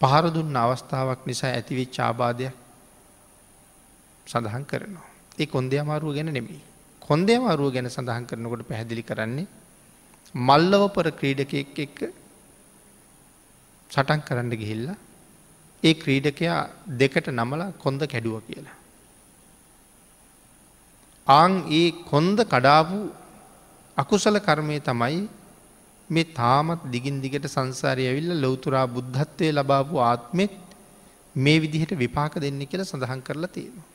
පහරදුන්න 0.00 0.56
අවස්ථාවක් 0.56 1.20
නිසා 1.26 1.50
ඇතිවෙච් 1.50 1.98
ආබාධයක් 1.98 2.54
සඳහන් 4.26 4.64
කරනවා. 4.64 5.08
ඒ 5.38 5.46
කොන්දය 5.46 5.76
අමාරුව 5.78 6.14
ගැන 6.14 6.30
නෙමෙයි. 6.30 6.60
කොන්දය 7.02 7.32
අමාරුව 7.34 7.72
ගැන 7.72 7.88
සඳහන් 7.88 8.26
කරනකොට 8.26 8.62
පැහැදිලි 8.62 9.02
කරන්නේ 9.02 9.46
මල්ලවපර 10.34 11.06
ක්‍රීඩකෙක් 11.12 11.78
එක්ක 11.78 11.98
සටන් 13.90 14.20
කරන්න 14.20 14.50
ගිහිල්ල 14.52 14.88
ඒ 15.82 15.94
ක්‍රීඩකයා 15.94 16.60
දෙකට 16.94 17.28
නමල 17.30 17.62
කොන්ද 17.78 18.00
කැඩුව 18.04 18.42
කියලා. 18.42 18.76
ආං 21.26 21.52
ඒ 21.72 21.88
කොන්ද 22.04 22.38
කඩාපු 22.44 22.98
අකුසල 23.96 24.36
කර්මය 24.38 24.78
තමයි 24.80 25.20
මේ 26.10 26.24
තාමත් 26.34 26.82
දිගින් 26.90 27.20
දිගට 27.20 27.46
සංසාරය 27.46 28.04
ඇවිල්ල 28.06 28.32
ලොවතුරා 28.40 28.86
බුද්ධත්වය 28.86 29.48
ලබාපු 29.52 30.00
ආත්මෙත් 30.02 30.54
මේ 31.36 31.60
විදිහට 31.60 31.92
විපාක 31.96 32.34
දෙන්න 32.36 32.60
කියල 32.66 32.82
සඳහන් 32.82 33.20
කරලා 33.22 33.48
තියෙනවා. 33.48 33.86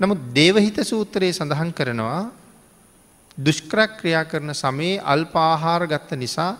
නමුත් 0.00 0.20
දේවහිත 0.34 0.78
සූත්‍රයේ 0.82 1.32
සඳහන් 1.32 1.70
කරනවා 1.72 2.20
දුෂ්කරක් 3.38 3.92
ක්‍රියා 4.00 4.24
කරන 4.24 4.54
සමයේ 4.54 5.02
අල්පාහාර 5.04 5.82
ගත්ත 5.86 6.10
නිසා 6.16 6.52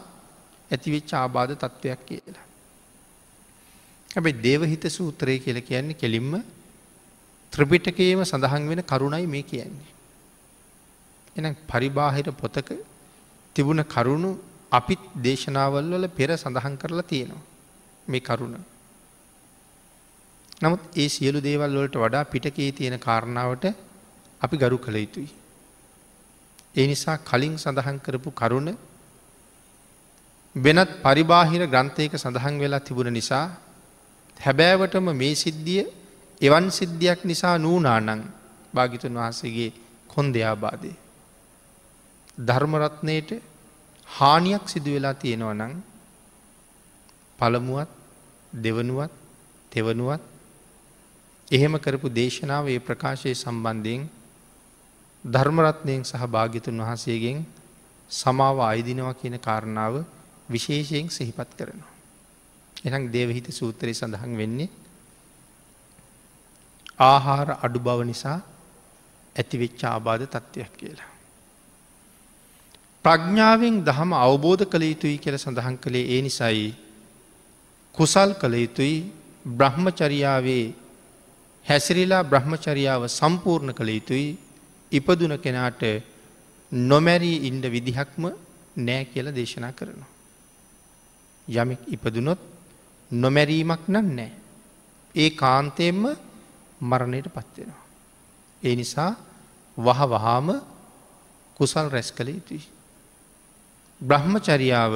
ඇතිවෙච් 0.70 1.12
ආබාධ 1.12 1.54
තත්ත්වයක් 1.54 2.00
කියලා. 2.06 2.44
හැබැයි 4.10 4.42
දේවහිත 4.42 4.84
සූත්‍රය 4.88 5.38
කියල 5.38 5.60
කියන්නේ 5.62 5.94
කෙලින්ම 5.94 6.32
ත්‍රපිටකයේම 7.52 8.24
සඳහන් 8.24 8.68
වෙන 8.68 8.82
කරුණයි 8.84 9.26
මේ 9.26 9.44
කියන්නේ. 9.44 9.92
එන 11.36 11.56
පරිබාහිර 11.68 12.28
පොතක 12.34 12.70
තිබුණ 13.56 13.82
කරුණු 13.84 14.30
අපිත් 14.72 15.02
දේශනාවල් 15.16 15.90
වල 15.92 16.06
පෙර 16.10 16.30
සඳහන් 16.34 16.76
කරලා 16.76 17.02
තියෙනවා. 17.04 17.42
මේ 18.06 18.20
කරුණ. 18.20 18.56
නමුත් 20.62 20.82
ඒ 20.94 21.08
සියලු 21.08 21.38
දේවල් 21.40 21.72
වලට 21.72 21.96
වඩා 21.96 22.24
පිටකේ 22.24 22.70
තියෙන 22.72 22.98
කාරණාවට 22.98 23.64
අපි 24.40 24.56
ගරු 24.56 24.78
කළ 24.78 24.96
යුතුයි. 24.96 25.30
ඒ 26.74 26.86
නිසා 26.86 27.16
කලින් 27.20 27.54
සඳහන් 27.56 27.98
කරපු 27.98 28.30
කරුණ 28.32 28.68
වෙනත් 30.56 30.90
පරිබාහිර 31.02 31.62
ග්‍රන්ථයක 31.66 32.12
සඳහන් 32.14 32.56
වෙලා 32.58 32.80
තිබුණ 32.80 33.12
නිසා 33.12 33.46
හැබෑවටම 34.36 35.06
මේ 35.12 35.34
සිද්ධිය 35.36 35.84
එවන් 36.40 36.66
සිද්ධියක් 36.70 37.20
නිසා 37.24 37.56
නූනානං 37.58 38.22
භාගිතුන් 38.74 39.14
වහන්සේගේ 39.14 39.70
කොන්දයාබාදය. 40.08 40.92
ධර්මරත්නයට 42.38 43.30
හානියක් 44.08 44.64
සිදු 44.66 44.90
වෙලා 44.90 45.14
තියෙනව 45.14 45.50
නං 45.52 45.74
පළමුුවත් 47.38 47.90
දෙවනුවත් 48.52 49.12
තෙවනුවත් 49.72 50.22
එහෙම 51.48 51.74
කරපු 51.76 52.08
දේශනාව 52.10 52.68
ඒ 52.68 52.78
ප්‍රකාශය 52.80 53.34
සම්බන්ධයෙන් 53.34 54.08
ධර්මරත්නයෙන් 55.24 56.02
සහ 56.02 56.26
භාගිතුන් 56.26 56.78
වහන්සේගෙන් 56.78 57.46
සමාව 58.10 58.58
අයිදිනවා 58.60 59.14
කියන 59.14 59.38
කාරණාව 59.38 60.04
විශේෂයෙන් 60.48 61.10
සිහිපත් 61.10 61.50
කරනවා. 61.56 61.92
එනම් 62.84 63.04
දේවහිත 63.08 63.46
සූත්‍රය 63.50 63.94
සඳහන් 63.94 64.36
වෙන්නේ 64.36 64.70
ආහාර 67.00 67.48
අඩු 67.62 67.78
බව 67.78 67.98
නිසා 68.02 68.38
ඇතිවෙච්ච 69.36 69.80
ආබාධ 69.84 70.26
තත්ත්වයක් 70.26 70.72
කියලා. 70.76 71.13
ප්‍රඥ්ඥාවෙන් 73.04 73.74
දහම 73.82 74.10
අවබෝධ 74.18 74.64
කළ 74.64 74.84
යුතුයි 74.84 75.18
කියල 75.18 75.36
සඳහන් 75.36 75.76
කළේ 75.78 76.06
ඒ 76.08 76.20
නිසයි 76.22 76.68
කුසල් 77.94 78.30
කළ 78.34 78.54
යුතුයි 78.56 78.96
බ්‍රහ්මචරියාවේ 79.50 80.64
හැසිරිලා 81.66 82.22
බ්‍රහ්මචරියාව 82.24 83.02
සම්පූර්ණ 83.10 83.72
කළ 83.72 83.90
යුතුයි 83.90 84.28
ඉපදුන 84.92 85.34
කෙනාට 85.38 85.82
නොමැරී 86.72 87.36
ඉන්ඩ 87.48 87.64
විදිහක්ම 87.66 88.24
නෑ 88.78 89.04
කියල 89.04 89.28
දේශනා 89.30 89.72
කරනවා. 89.72 90.10
යමෙක් 91.48 91.82
ඉපදුනොත් 91.88 92.40
නොමැරීමක් 93.10 93.82
නම් 93.88 94.08
නෑ. 94.10 94.32
ඒ 95.14 95.30
කාන්තයෙන්ම 95.32 96.04
මරණයට 96.80 97.28
පත්වෙනවා. 97.28 97.82
ඒ 98.62 98.74
නිසා 98.74 99.12
වහ 99.76 100.00
වහාම 100.08 100.48
කුසල් 101.56 101.86
රැස් 101.88 102.10
කළ 102.10 102.30
යුතුයි. 102.30 102.73
බ්‍රහ්මචරියාව 104.00 104.94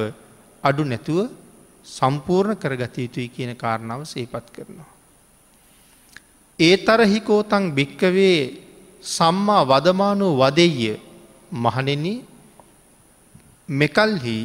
අඩු 0.65 0.85
නැතුව 0.85 1.19
සම්පූර්ණ 1.87 2.57
කරගත 2.57 2.97
යුතුයි 2.99 3.29
කියන 3.29 3.53
කාරණාව 3.57 4.01
සේපත් 4.05 4.47
කරනවා. 4.53 4.89
ඒ 6.59 6.77
තරහිකෝතන් 6.79 7.65
භික්කවේ 7.71 8.39
සම්මා 9.07 9.63
වදමානෝ 9.65 10.33
වදෙය 10.37 10.99
මහනෙන 11.55 12.05
මෙකල්හි 13.69 14.39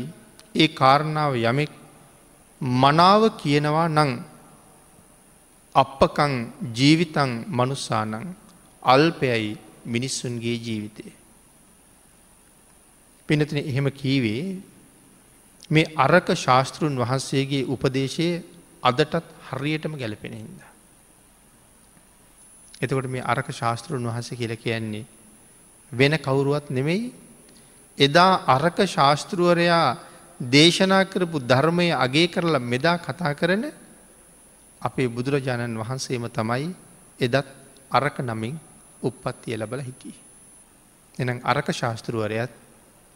ඒ 0.56 0.68
කාරණාව 0.70 1.34
යමෙක් 1.42 1.72
මනාව 2.62 3.22
කියනවා 3.38 3.88
නං 3.90 4.12
අපකං 5.76 6.34
ජීවිතං 6.74 7.32
මනුස්සානං 7.50 8.14
අල්පයයි 8.84 9.58
මිනිස්සුන්ගේ 9.86 10.58
ජීවිතය. 10.58 11.06
පිනතින 13.30 13.58
එහෙම 13.60 13.88
කීවේ 13.92 14.62
මේ 15.70 15.92
අරක 15.98 16.28
ශාස්තෘන් 16.36 16.96
වහන්සේගේ 16.96 17.66
උපදේශය 17.66 18.28
අදටත් 18.84 19.26
හරියටම 19.50 19.94
ගැලපෙන 19.96 20.34
හිද. 20.34 20.62
එතකොට 22.82 23.08
මේ 23.08 23.24
අරක 23.24 23.48
ශාස්තෘන් 23.52 24.04
වහස 24.04 24.30
කියල 24.32 24.56
කියන්නේ. 24.58 25.06
වෙන 25.92 26.14
කවුරුවත් 26.20 26.70
නෙමෙයි 26.70 27.14
එදා 27.98 28.44
අරක 28.48 28.78
ශාස්තෘුවරයා 28.88 29.98
දේශනා 30.40 31.06
කරපු 31.06 31.40
ධර්මය 31.42 31.92
අගේ 31.96 32.28
කරලා 32.28 32.60
මෙදා 32.62 32.98
කතා 33.00 33.34
කරන 33.34 33.64
අපේ 34.82 35.08
බුදුරජාණන් 35.08 35.78
වහන්සේම 35.78 36.28
තමයි 36.30 36.68
එදත් 37.20 37.48
අරක 37.92 38.20
නමින් 38.22 38.60
උප්පත්තිය 39.02 39.56
ලබල 39.56 39.82
හිටිය. 39.82 40.16
එනම් 41.18 41.40
අරක 41.44 41.72
ශාස්තෘුවරයත් 41.72 42.63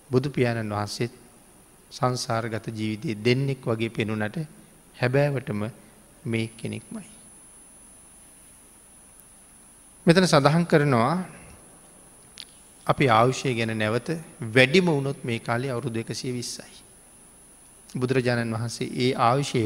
බුදු 0.09 0.29
පියාණන් 0.29 0.71
වහන්සේත් 0.71 1.13
සංසාරගත 1.91 2.67
ජීවිතය 2.69 3.15
දෙන්නෙක් 3.17 3.61
වගේ 3.63 3.89
පෙනුනට 3.89 4.37
හැබෑවටම 4.95 5.61
මේ 6.25 6.47
කෙනෙක්මයි. 6.57 7.07
මෙතන 10.05 10.25
සඳහන් 10.25 10.65
කරනවා 10.65 11.13
අපි 12.87 13.05
ආවුෂය 13.09 13.53
ගැන 13.53 13.73
නැවත 13.75 14.09
වැඩිම 14.49 14.87
වුණොත් 14.87 15.23
මේ 15.23 15.39
කාලේ 15.39 15.71
අවුරුදු 15.71 15.99
එකසිය 15.99 16.33
විස්සයි. 16.33 16.73
බුදුරජාණන් 17.93 18.53
වහන්සේ 18.53 18.89
ඒ 18.97 19.11
ආවිෂය 19.19 19.61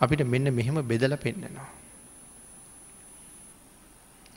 අපිට 0.00 0.22
මෙන්න 0.24 0.52
මෙහෙම 0.52 0.78
බෙදල 0.84 1.14
පෙන්න්නනවා. 1.16 1.68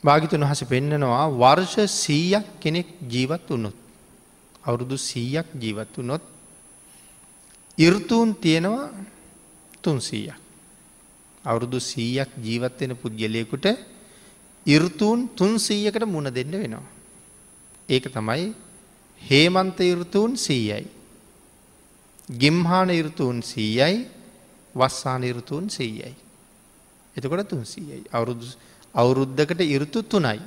භාගිතුන් 0.03 0.43
වහස 0.43 0.63
පෙන්නනවා 0.65 1.25
වර්ෂ 1.33 1.95
සීයක් 1.97 2.45
කෙනෙක් 2.59 2.87
ජීවත් 3.07 3.49
වනොත්. 3.49 3.77
අවුරුදු 4.63 4.97
සීයක් 4.99 5.47
ජීවත් 5.55 5.95
වනොත් 5.97 6.23
ඉර්තුූන් 7.77 8.35
තියෙනවා 8.35 8.89
තුන්සීයක්. 9.81 10.37
අවුරුදු 11.45 11.79
සීයක් 11.81 12.29
ජීවත්වෙන 12.37 12.93
පුද්ගලයකුට 12.95 13.65
ඉර්තුූන් 14.65 15.29
තුන්සීයකට 15.29 16.05
මුණ 16.05 16.29
දෙන්න 16.29 16.51
වෙනවා. 16.53 16.85
ඒක 17.89 18.05
තමයි 18.07 18.53
හේමන්ත 19.21 19.79
ඉර්තුූන් 19.81 20.37
සීයයි. 20.37 20.85
ගිම්හාන 22.29 22.89
ඉර්තුූන් 22.91 23.41
සීයයි 23.43 24.07
වස්සාන 24.75 25.23
ඉර්තුූන් 25.23 25.69
සීයයි. 25.69 26.15
එතකොට 27.15 27.49
තුන්සීයයි 27.49 28.05
අවුරුදු 28.09 28.45
අවුරුද්ධකට 28.95 29.61
ඉරුතු 29.65 29.99
තුනයි. 30.03 30.39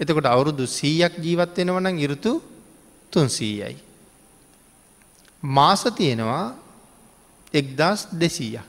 එතකොට 0.00 0.26
අවුරුදු 0.26 0.66
සීයක් 0.68 1.14
ජීවත්වෙනවනම් 1.16 1.96
ඉරුතු 1.98 2.32
තුන්සීයයි. 3.12 3.76
මාස 5.42 5.84
තියෙනවා 5.92 6.54
එක්දස් 7.54 8.08
දෙසීයක්. 8.14 8.66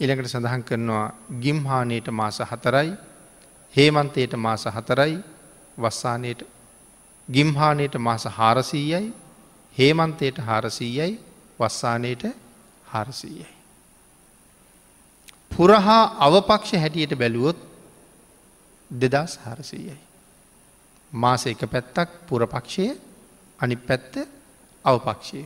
ඉළඟට 0.00 0.28
සඳහන් 0.28 0.62
කරනවා 0.62 1.06
ගිම්හානයට 1.40 2.10
මාස 2.10 2.38
හතරයි 2.42 2.90
හේමන්තයට 3.74 4.36
මාස 4.36 4.64
හතරයි 4.66 5.18
වස්සානයට 5.78 6.42
ගිම්හානයට 7.28 7.94
මාස 7.98 8.24
හාරසීයයි 8.26 9.12
හේමන්තයට 9.76 10.38
හාරසීයයි 10.40 11.20
වස්සානයට 11.60 12.24
හාරසීයයි. 12.84 13.46
පුරහා 15.52 16.16
අවපක්ෂ 16.18 16.72
හැටියට 16.74 17.14
බැලුවොත් 17.14 17.58
දෙදස් 18.90 19.38
හරසීයයි. 19.40 19.96
මාස 21.14 21.46
එක 21.46 21.62
පැත්තක් 21.66 22.08
පුරපක්ෂය 22.28 22.86
අනි 23.58 23.76
පැත්ත 23.78 24.14
අවපක්ෂය. 24.84 25.42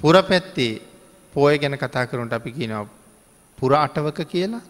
පුර 0.00 0.14
පැත්තේ 0.22 0.82
පෝය 1.34 1.58
ගැන 1.58 1.76
කතා 1.76 2.06
කරුන්ට 2.06 2.32
අපි 2.32 2.50
කියනවා 2.52 2.86
පුර 3.58 3.72
අටවක 3.76 4.20
කියලා 4.24 4.62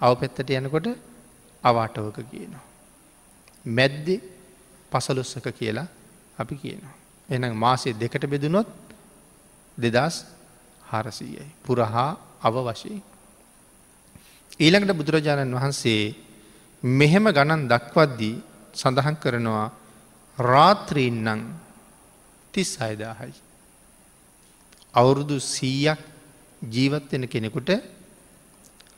අව 0.00 0.12
පැත්තට 0.14 0.50
යනකොට 0.52 0.86
අවාටවක 1.64 2.18
කියනවා. 2.24 2.64
මැද්දෙ 3.66 4.14
පසලොස්සක 4.92 5.46
කියලා 5.50 5.86
අපි 6.38 6.54
කියනවා. 6.56 6.94
එනම් 7.28 7.54
මාසේ 7.56 7.94
දෙකට 7.94 8.24
බෙදුනොත් 8.26 8.68
දෙදස් 9.78 10.16
හරසීයයි. 10.84 11.46
පුරහා 11.62 12.10
අව 12.42 12.54
වශයෙන්. 12.66 13.02
ඊළඟට 14.60 14.92
බුදුරජාණන් 14.92 15.54
වහන්සේ 15.54 16.14
මෙහෙම 16.82 17.26
ගණන් 17.28 17.68
දක්වද්දී 17.68 18.36
සඳහන් 18.74 19.16
කරනවා 19.16 19.68
රාත්‍රීන්නං 20.38 21.42
තිස් 22.54 22.70
අයදාහයි. 22.80 23.34
අවුරුදු 24.94 25.36
සීයක් 25.40 26.00
ජීවත්වෙන 26.62 27.28
කෙනෙකුට 27.28 27.70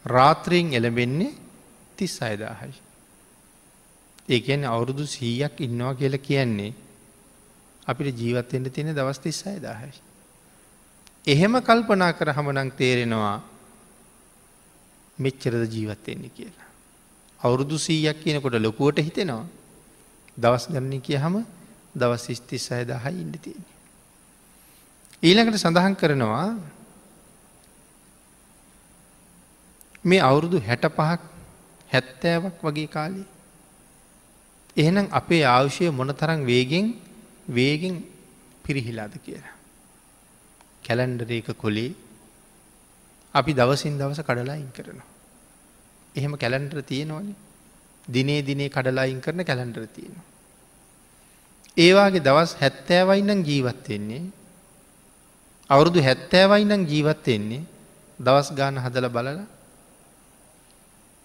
රාත්‍රීන් 0.06 0.72
එළඹෙන්නේ 0.72 1.34
තිස් 1.96 2.14
අයදාහයි. 2.22 2.74
ඒකන 4.28 4.64
අවුරුදු 4.66 5.04
සීයක් 5.08 5.60
ඉන්නවා 5.60 5.94
කියල 5.94 6.18
කියන්නේ 6.20 6.74
අපිට 7.86 8.16
ජීවත්වෙන්ට 8.16 8.72
තියෙන 8.72 8.94
දවස් 8.94 9.18
තිස් 9.18 9.40
අයදාහයි. 9.46 9.92
එහෙම 11.26 11.54
කල්පනා 11.60 12.12
කර 12.12 12.32
හමනං 12.32 12.70
තේරෙනවා 12.72 13.36
මෙච්චරද 15.18 15.62
ජීවත්වෙන්නේ 15.68 16.30
කියලා. 16.30 16.68
අවුරුදු 17.40 17.78
සීයක් 17.78 18.20
කියනකොට 18.22 18.58
ලොකුවට 18.58 18.98
හිතෙනවා. 19.00 19.46
දවස් 20.38 20.64
ගන්න 20.68 21.00
කිය 21.00 21.18
හම 21.18 21.36
දවස් 21.94 22.26
ස්තිස් 22.32 22.66
අයදහයි 22.70 23.20
ඉන්න 23.22 23.32
තියෙන්නේ. 23.34 23.76
ඊළඟට 25.22 25.58
සඳහන් 25.58 25.94
කරනවා 25.94 26.48
මේ 30.04 30.20
අවුරුදු 30.20 30.60
හැට 30.60 30.86
පහක් 30.88 31.20
හැත්තෑවක් 31.90 32.60
වගේ 32.62 32.88
කාලේ. 32.88 33.26
එහෙනම් 34.76 35.06
අපේ 35.10 35.42
ආවුෂය 35.46 35.90
මොන 35.90 36.12
තරං 36.12 36.44
වේගෙන් 36.44 36.86
වේගෙන් 37.48 37.94
පිරිහිලාද 38.64 39.14
කියලා. 39.18 39.54
කැලන්ඩරේක 40.84 41.48
කොලේ 41.56 41.92
අපි 43.34 43.52
දවසින් 43.52 43.98
දවස 43.98 44.20
කඩලායින් 44.20 44.70
කරනවා. 44.70 45.08
එහෙම 46.14 46.32
කැලන්ඩර 46.34 46.82
තියෙනවන 46.82 47.34
දිනේ 48.08 48.40
දිනේ 48.42 48.68
කඩලායින් 48.68 49.20
කරන 49.20 49.44
කැලන්ඩර 49.44 49.86
තියෙනවා. 49.88 50.26
ඒවාගේ 51.76 52.20
දවස් 52.20 52.52
හැත්තෑවයිනම් 52.60 53.40
ජීවත්වෙන්නේ 53.44 54.22
අවුරුදු 55.70 56.00
හැත්තෑවයිනම් 56.02 56.82
ජීවත්වෙන්නේ 56.86 57.62
දවස් 58.18 58.48
ගාන 58.54 58.78
හදල 58.78 59.08
බලල 59.08 59.40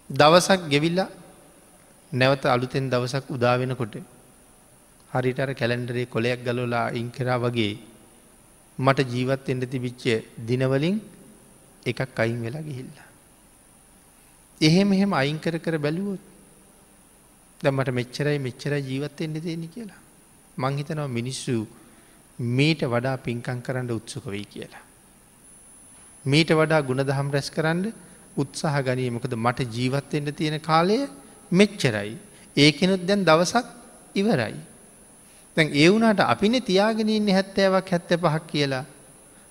දවසක් 0.09 0.61
ගෙවිල්ලා 0.69 1.09
නැවත 2.11 2.45
අලුතෙන් 2.45 2.89
දවසක් 2.89 3.25
උදාවෙනකොට 3.29 3.95
හරිටර 5.09 5.49
කැලෙන්ඩරේ 5.53 6.05
කොලයක් 6.05 6.43
ගලෝලා 6.43 6.87
ඉංකරා 6.91 7.39
වගේ 7.39 7.73
මට 8.79 9.09
ජීවත්වෙන්ට 9.09 9.69
තිබිච්ච 9.71 10.03
දිනවලින් 10.47 10.97
එකක් 11.85 12.19
අයින් 12.19 12.39
වෙලා 12.41 12.61
ගිහිල්ලා. 12.61 13.07
එහෙම 14.61 14.89
එහෙම 14.93 15.11
අයින් 15.13 15.39
කර 15.39 15.55
කර 15.59 15.77
බැලුවොත් 17.61 17.85
දමට 17.85 17.93
මෙච්චරයි 17.93 18.39
මෙච්චර 18.39 18.73
ජීවත්තෙන්ට 18.79 19.43
දෙනි 19.43 19.67
කියලා. 19.67 19.99
මංහිතනව 20.57 21.07
මිනිස්සු 21.09 21.67
මීට 22.39 22.81
වඩා 22.83 23.17
පින්කං 23.17 23.61
කරන්න 23.61 23.89
උත්සුක 23.89 24.25
වෙයි 24.25 24.45
කියලා. 24.45 24.81
මීට 26.25 26.49
වඩා 26.49 26.81
ගුණදහම් 26.81 27.31
රැස් 27.31 27.49
කරන්න 27.49 27.93
උත්සාහ 28.37 28.81
ගනීමකද 28.81 29.35
මට 29.35 29.59
ජීවත්තෙන්ට 29.67 30.35
තියෙන 30.35 30.59
කාලය 30.59 31.07
මෙච්චරයි. 31.51 32.17
ඒකෙනුත් 32.57 33.05
දැන් 33.05 33.25
දවසක් 33.25 33.65
ඉවරයි. 34.15 34.55
තැන් 35.57 35.67
ඒ 35.69 35.89
වුණට 35.89 36.19
අපින 36.19 36.61
තියාගෙනන්නේ 36.61 37.33
හැත්තෑවක් 37.33 37.89
හැත්ත 37.89 38.09
පහක් 38.09 38.47
කියලා 38.47 38.85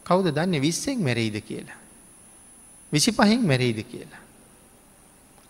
කවුද 0.06 0.34
දන්න 0.34 0.60
විස්සෙක් 0.60 0.98
මැරෙයිද 0.98 1.40
කියලා. 1.40 1.78
විසි 2.92 3.12
පහින් 3.12 3.40
මැරෙයිද 3.42 3.84
කියලා. 3.84 4.22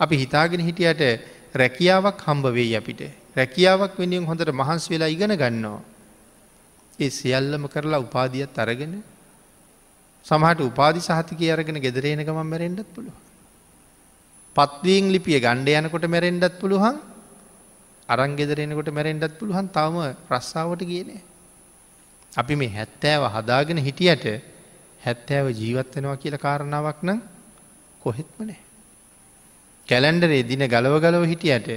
අපි 0.00 0.16
හිතාගෙන 0.16 0.60
හිටියට 0.60 1.39
රැකියාවක් 1.54 2.20
හම්බ 2.26 2.46
වෙයි 2.54 2.76
අපිට 2.76 3.00
රැකියාවක් 3.36 3.94
වෙනියෙන් 3.98 4.24
හොඳට 4.24 4.52
මහන්ස් 4.52 4.84
වෙලා 4.90 5.08
ඉගෙන 5.08 5.34
ගන්නවා. 5.36 5.80
ඒ 6.98 7.10
සියල්ලම 7.10 7.64
කරලා 7.68 8.00
උපාදියත් 8.00 8.58
අරගෙන 8.58 9.02
සමහට 10.26 10.60
උපාදි 10.60 11.00
සහතික 11.00 11.40
අරගෙන 11.50 11.80
ගෙදරේන 11.80 12.22
ගමන් 12.24 12.46
මැරෙන්ඩත් 12.46 12.94
පුළුව. 12.94 13.16
පත්වීන් 14.56 15.12
ලිපිය 15.12 15.40
ගණ්ඩ 15.40 15.68
යනකොට 15.80 16.06
මැරෙන්ඩත් 16.06 16.54
පුළුවන් 16.60 16.96
අරං 18.08 18.36
ගෙදරෙනකොට 18.36 18.90
මැරෙන්ඩත් 18.90 19.38
පුළුවන් 19.38 19.68
තවම 19.68 19.98
රස්සාාවට 20.30 20.82
කියනේ. 20.84 21.20
අපි 22.32 22.54
මේ 22.56 22.70
හැත්තෑව 22.70 23.22
හදාගෙන 23.36 23.78
හිටියට 23.78 24.26
හැත්තෑව 25.00 25.46
ජීවත්වෙනවා 25.52 26.16
කියල 26.16 26.36
කාරණාවක් 26.38 27.00
නම් 27.02 27.20
කොහෙත්ම 28.02 28.42
නෑ. 28.46 28.69
කැලන්ඩරේ 29.90 30.42
දින 30.42 30.62
ගලව 30.66 30.94
ගලව 31.00 31.24
හිටියට 31.24 31.68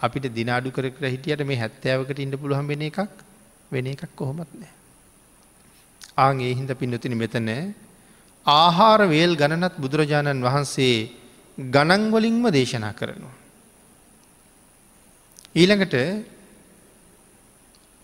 අපිට 0.00 0.26
දිනාඩු 0.34 0.70
කර 0.70 0.90
කර 0.90 1.04
හිටියට 1.06 1.42
මේ 1.46 1.56
හැත්තෑවකට 1.56 2.18
ඉන්න 2.18 2.38
පුළුවන් 2.38 2.66
වෙන 2.66 2.82
එකක් 2.82 2.98
වෙන 3.72 3.86
එකක් 3.86 4.02
කොහොමත් 4.16 4.52
නෑ. 4.54 4.72
ආගේ 6.16 6.54
හින්ද 6.54 6.72
පින්නතින 6.74 7.16
මෙතන 7.16 7.50
ආහාර 8.46 9.00
වේල් 9.08 9.36
ගණනත් 9.36 9.74
බුදුරජාණන් 9.76 10.42
වහන්සේ 10.42 10.96
ගණන්වලින්ම 11.58 12.44
දේශනා 12.50 12.92
කරනවා. 12.92 13.34
ඊළඟට 15.54 15.94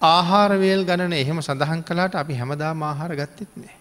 ආහාරවේල් 0.03 0.85
ගණන 0.85 1.13
එහෙම 1.13 1.41
සඳහන් 1.41 1.83
කලාට 1.83 2.15
අපි 2.15 2.35
හැමදා 2.35 2.73
ආහාර 2.83 3.13
ගත්තෙත් 3.17 3.53
නෑ. 3.57 3.77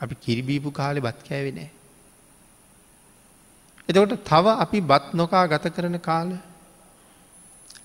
අපි 0.00 0.14
කිරිබීපු 0.14 0.70
කාලෙ 0.70 1.00
බත් 1.00 1.28
කෑවෙනෑ. 1.28 1.70
එතකොට 3.90 4.24
තව 4.24 4.46
අපි 4.64 4.78
බත් 4.80 5.06
නොකා 5.14 5.44
ගත 5.46 5.74
කරන 5.76 5.98
කාල 5.98 6.30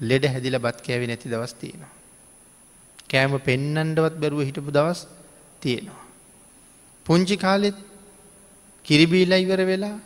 ලෙඩ 0.02 0.26
හැදිල 0.26 0.58
බත් 0.60 0.78
කෑවෙ 0.86 1.06
නැති 1.08 1.30
දවස් 1.30 1.54
තියෙනවා. 1.54 1.94
කෑම 3.10 3.34
පෙන්නන්ඩවත් 3.40 4.16
බැරුව 4.22 4.42
හිටපු 4.48 4.72
දවස් 4.72 5.02
තියෙනවා. 5.62 6.04
පුංචි 7.06 7.38
කාලෙත් 7.38 7.78
කිරිබීලා 8.86 9.44
ඉවර 9.46 9.62
වෙලා 9.66 9.98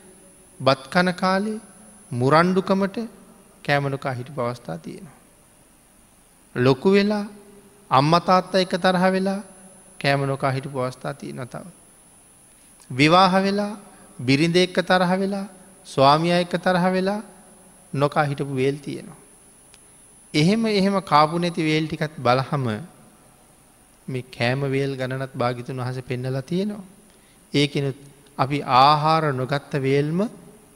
බත් 0.59 0.81
කන 0.93 1.09
කාලේ 1.13 1.59
මුරණ්ඩුකමට 2.11 2.97
කෑමනුකා 3.65 4.13
හිටි 4.13 4.31
පවස්ථා 4.31 4.77
තියෙනවා. 4.77 5.17
ලොකු 6.55 6.91
වෙලා 6.91 7.25
අම්මතාත්ත 7.91 8.55
එක 8.55 8.73
තරහ 8.77 9.05
වෙලා 9.11 9.41
කෑමනොකා 9.99 10.51
හිටු 10.51 10.69
පවස්ථා 10.69 11.13
තිය 11.13 11.33
නොතව. 11.33 11.65
විවාහ 12.89 13.33
වෙලා 13.43 13.73
බිරිඳ 14.19 14.55
එක්ක 14.55 14.77
තරහ 14.81 15.11
වෙලා 15.19 15.47
ස්වාමිය 15.85 16.33
එක්ක 16.33 16.53
තරහ 16.57 16.85
වෙලා 16.93 17.21
නොකා 17.93 18.23
හිටපු 18.23 18.55
වේල් 18.55 18.77
තියෙනවා. 18.77 19.17
එහෙම 20.33 20.65
එහෙම 20.67 20.95
කාපු 21.01 21.39
නැති 21.39 21.63
වේල් 21.63 21.85
ටිකත් 21.87 22.15
බලහම 22.17 22.65
මේ 24.07 24.23
කෑම 24.29 24.61
වේල් 24.71 24.95
ගණනත් 24.95 25.33
භාගිතුන් 25.33 25.77
වහස 25.77 25.99
පෙන්නලා 26.01 26.41
තියෙනවා. 26.41 26.83
ඒකෙනුත් 27.53 27.97
අපි 28.37 28.57
ආහාර 28.63 29.33
නොගත්ත 29.33 29.73
වේල්ම 29.79 30.19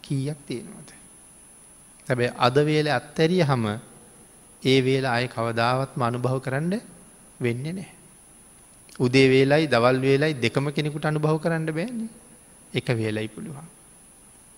කීයක් 0.01 0.39
තියෙනවද. 0.47 0.89
හැබැ 2.07 2.31
අද 2.37 2.55
වේල 2.65 2.87
අත්තැරිය 2.89 3.43
හම 3.43 3.65
ඒ 4.63 4.79
වේල 4.81 5.05
අය 5.07 5.27
කවදාවත්ම 5.27 6.01
අනුභව 6.01 6.39
කරන්න 6.39 6.73
වෙන්න 7.39 7.63
නෑ. 7.65 7.87
උදේ 8.99 9.27
වේලයි 9.27 9.67
දවල් 9.67 9.97
වේලයි 9.99 10.33
දෙකම 10.35 10.65
කෙනෙකුට 10.71 11.05
අනුභව 11.05 11.37
කරන්න 11.41 11.65
බෑන්නේ 11.69 12.09
එක 12.73 12.87
වේලයි 12.91 13.27
පුළුවන්. 13.27 13.67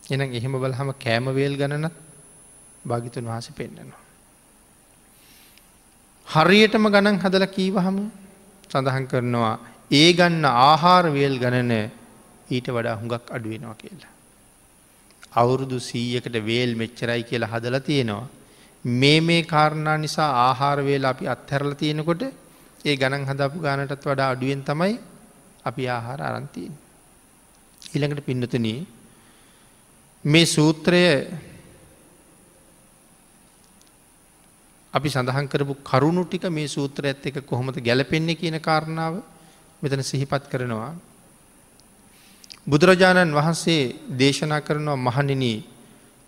එනම් 0.05 0.29
එහෙම 0.31 0.53
බල 0.53 0.73
හම 0.73 0.89
කෑමවේල් 0.95 1.55
ගණනත් 1.57 1.95
භාගිතුන් 2.85 3.25
වහස 3.25 3.47
පෙන්න්නනවා. 3.51 4.01
හරියටම 6.27 6.85
ගණන් 6.87 7.17
හදල 7.19 7.45
කීවහම 7.47 7.97
සඳහන් 8.69 9.05
කරනවා 9.07 9.55
ඒ 9.91 10.13
ගන්න 10.13 10.45
ආහාරවේල් 10.45 11.37
ගණන 11.39 11.73
ඊට 12.49 12.67
වඩා 12.67 12.95
හුඟක් 12.95 13.25
අඩුවෙනවා 13.29 13.75
කියලා. 13.75 14.13
අවුරුදු 15.33 15.77
සීයකට 15.81 16.35
වේල් 16.43 16.71
මෙච්චරයි 16.75 17.21
කියලා 17.23 17.49
හදල 17.49 17.77
තියෙනවා. 17.79 18.27
මේ 18.85 19.19
මේ 19.21 19.43
කාරණා 19.43 19.97
නිසා 19.97 20.31
ආහාරවේලා 20.39 21.11
අපි 21.11 21.27
අත්හැරල 21.27 21.73
තියෙනකොට 21.73 22.23
ඒ 22.85 22.95
ගණන් 22.95 23.25
හදපු 23.25 23.57
ගානටත් 23.59 24.03
වඩා 24.03 24.29
අඩුවෙන් 24.29 24.61
තමයි 24.63 24.95
අපි 25.65 25.83
ආහාර 25.87 26.21
අරන්තියෙන්. 26.21 26.73
ඊළඟට 27.81 28.25
පින්නතුන 28.25 28.67
මේ 30.25 30.45
සූත්‍රය 30.45 31.01
අපි 34.93 35.09
සඳහන් 35.09 35.47
කරපු 35.47 35.73
කරුණු 35.83 36.23
ටික 36.25 36.45
මේ 36.49 36.67
සූත්‍ර 36.67 37.05
ඇත් 37.05 37.25
එක 37.25 37.45
කොහොමද 37.45 37.77
ගැලපෙන්නේ 37.79 38.35
කියන 38.35 38.57
කාරණාව 38.59 39.21
මෙතන 39.81 40.01
සිහිපත් 40.01 40.49
කරනවා. 40.49 40.93
බුදුරජාණන් 42.67 43.33
වහන්සේ 43.33 43.81
දේශනා 44.17 44.61
කරනවා 44.61 44.95
මහනිනී 44.97 45.57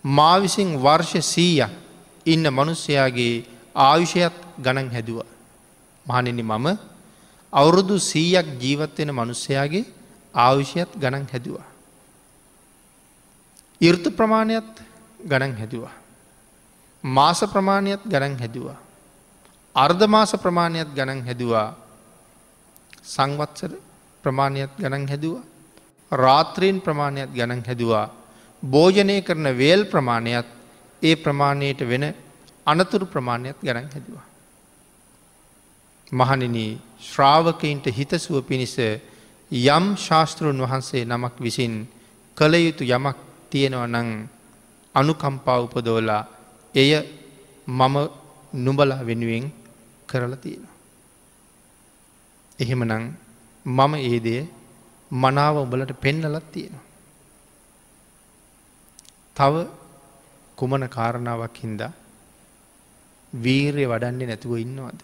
මා 0.04 0.36
විසින් 0.38 0.70
වර්ෂ 0.76 1.24
සීයක් 1.24 1.72
ඉන්න 2.26 2.46
මනුස්සයාගේ 2.48 3.44
ආයුෂයත් 3.74 4.36
ගණන් 4.58 4.90
හැදුව. 4.90 5.26
මහනෙන 6.06 6.40
මම 6.40 6.66
අවුරුදු 7.52 7.98
සීයක් 8.02 8.46
ජීවත්වෙන 8.60 9.10
මනුස්සයාගේ 9.10 9.84
ආයුෂයත් 10.34 10.90
ගණන් 10.96 11.26
හැදවා. 11.32 11.77
ඉර්තු 13.80 14.10
ප්‍රමාණයත් 14.10 14.82
ගණන් 15.20 15.54
හැදවා. 15.54 15.92
මාස 17.04 17.40
ප්‍රමාණයත් 17.42 18.02
ගණන් 18.04 18.36
හැදවා. 18.36 18.76
අර්ධමාස 19.74 20.32
ප්‍රමාණයත් 20.34 20.88
ගණන් 20.90 21.22
හැදවා 21.22 21.74
සංවත්සර 23.04 23.72
ප්‍රමාණයත් 24.24 24.72
ගණන් 24.76 25.08
හැදවා 25.08 25.42
රාත්‍රීන් 26.12 26.80
ප්‍රමාණයත් 26.80 27.30
ගණන් 27.30 27.62
හැදවා 27.62 28.06
භෝජනය 28.62 29.22
කරන 29.22 29.46
වේල් 29.54 29.84
ප්‍රමාණයත් 29.84 30.48
ඒ 31.02 31.14
ප්‍රමාණයට 31.16 31.80
වෙන 31.82 32.14
අනතුරු 32.66 33.06
ප්‍රමාණයක් 33.06 33.56
ගණන් 33.60 33.88
හැදවා. 33.88 34.26
මහනින 36.12 36.80
ශ්‍රාවකයින්ට 37.00 37.86
හිතසුව 37.88 38.42
පිණිස 38.42 38.76
යම් 39.50 39.86
ශාස්තෘන් 39.96 40.58
වහන්සේ 40.58 41.04
නමක් 41.04 41.34
විසින් 41.38 41.74
කළ 42.36 42.54
යුතු 42.56 42.84
යමක් 42.86 43.27
තියෙනව 43.50 43.82
නං 43.86 44.08
අනුකම්පා 44.94 45.58
උපදෝලා 45.60 46.22
එය 46.74 46.90
මම 47.68 47.96
නුබලා 48.56 49.06
වෙනුවෙන් 49.06 49.46
කරලා 50.08 50.36
තියෙනවා. 50.36 50.76
එහෙමනං 52.58 53.04
මම 53.66 53.92
ඒදය 54.02 54.34
මනාව 55.10 55.56
උඹලට 55.56 55.92
පෙන්නලත් 56.00 56.46
තියෙනවා. 56.52 56.86
තව 59.36 59.54
කුමන 60.58 60.84
කාරණාවක් 60.88 61.56
හින්දා 61.62 61.92
වීරය 63.32 63.84
වඩන්නේ 63.86 64.26
නැතුව 64.26 64.52
ඉන්නවද. 64.58 65.00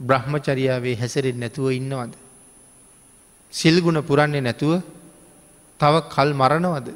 බ්‍රහ්මචරියාවේ 0.00 0.96
හැසරෙන් 0.96 1.38
නැතුව 1.40 1.70
ඉන්නවද. 1.72 2.12
සිල්ගුණ 3.52 4.00
පුරන්නේ 4.02 4.40
නැතුව 4.40 4.72
තව 5.80 5.94
කල් 6.14 6.30
මරණවද 6.34 6.88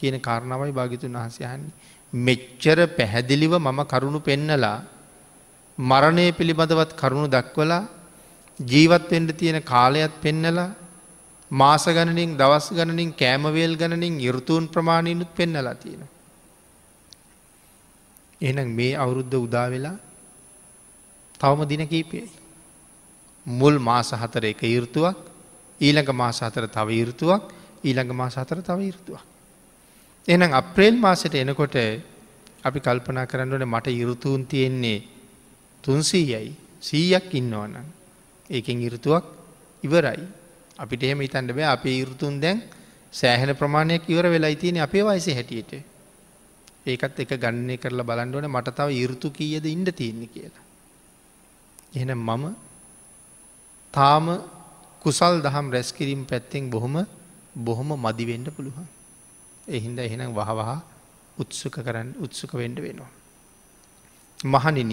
කියන 0.00 0.20
කාරණාවයි 0.20 0.72
භාගිතුන් 0.72 1.14
වහසයහන්නේ. 1.14 1.72
මෙච්චර 2.12 2.78
පැහැදිලිව 2.88 3.52
මම 3.56 3.80
කරුණු 3.84 4.20
පෙන්නලා 4.20 4.84
මරණය 5.78 6.26
පිළිබඳවත් 6.32 6.92
කරුණු 6.94 7.28
දක්වලා 7.28 7.88
ජීවත්වෙන්ට 8.60 9.30
තියෙන 9.32 9.62
කාලයක් 9.62 10.12
පෙන්නලා 10.20 10.74
මාස 11.50 11.84
ගණනින් 11.86 12.36
දවස් 12.36 12.66
ගණනින් 12.70 13.12
කෑමවේල් 13.14 13.76
ගණනින් 13.76 14.20
යුරුතුූන් 14.20 14.68
ප්‍රමාණයනුත් 14.68 15.30
පෙන්නලා 15.34 15.74
තියෙනවා. 15.74 16.08
එහනම් 18.40 18.68
මේ 18.70 18.96
අවුරුද්ධ 18.96 19.36
උදා 19.36 19.66
වෙලා 19.66 19.96
තවම 21.40 21.60
දින 21.64 21.84
කීපයයි. 21.86 22.30
මුල් 23.46 23.78
මාස 23.80 24.10
හතර 24.12 24.44
එක 24.44 24.62
යුෘතුවක් 24.64 25.16
ඊළඟ 25.80 26.12
මාස 26.12 26.40
හතර 26.40 26.66
තව 26.68 26.88
යුෘතුවක් 26.94 27.42
ඊළඟ 27.84 28.12
මාස 28.12 28.34
හතර 28.34 28.60
තව 28.60 28.78
යුෘතුවක්. 28.82 29.27
එනම් 30.28 30.52
අප්‍රේල් 30.52 30.96
මාසට 30.96 31.34
එනකොට 31.34 31.76
අපි 32.62 32.78
කල්පනා 32.80 33.26
කරන්නවන 33.26 33.64
මට 33.66 33.86
යුරුතුූන් 33.92 34.42
තියෙන්නේ 34.44 34.98
තුන්සීයයි 35.84 36.50
සීයක් 36.80 37.28
ඉන්නවනම් 37.32 37.86
ඒකෙන් 38.50 38.78
යුරුතුවක් 38.78 39.24
ඉවරයි. 39.82 40.20
අපිට 40.76 41.02
එහෙම 41.02 41.22
ඉතන්ට 41.22 41.50
බෑ 41.50 41.68
අපේ 41.68 41.96
යුරුතුන් 41.98 42.40
දැන් 42.40 42.60
සෑහෙන 43.12 43.56
ප්‍රමාණයක් 43.56 44.04
ඉවර 44.06 44.26
වෙලා 44.26 44.54
තියන 44.54 44.78
අපේ 44.78 45.02
වයිසි 45.02 45.32
හැටියට. 45.32 45.72
ඒකත් 46.86 47.18
එක 47.18 47.32
ගණනය 47.36 47.76
කරලා 47.76 48.04
බලන්ඩුවන 48.04 48.48
මට 48.48 48.76
තව 48.76 48.88
යුරුතු 48.94 49.30
කීයද 49.30 49.64
ඉන්ඩ 49.66 49.88
තියන්නේ 49.92 50.28
කියලා. 50.28 50.64
එන 51.94 52.12
මම 52.16 52.44
තාම 53.94 54.26
කුසල් 55.04 55.40
දහම් 55.40 55.72
රැස්කිරීම් 55.72 56.22
පැත්තෙන් 56.24 56.70
බොහොම 56.70 57.00
බොහොම 57.56 57.96
මදිවෙන්ඩ 57.96 58.48
පුළුවන්. 58.50 58.97
එහින්ද 59.68 59.98
එහෙනම් 59.98 60.32
වහවහ 60.32 60.70
උත්සුක 61.38 61.74
කරන්න 61.78 62.08
උත්සුක 62.18 62.52
වෙන්ඩ 62.52 62.78
වෙනවා. 62.78 63.12
මහනින 64.44 64.92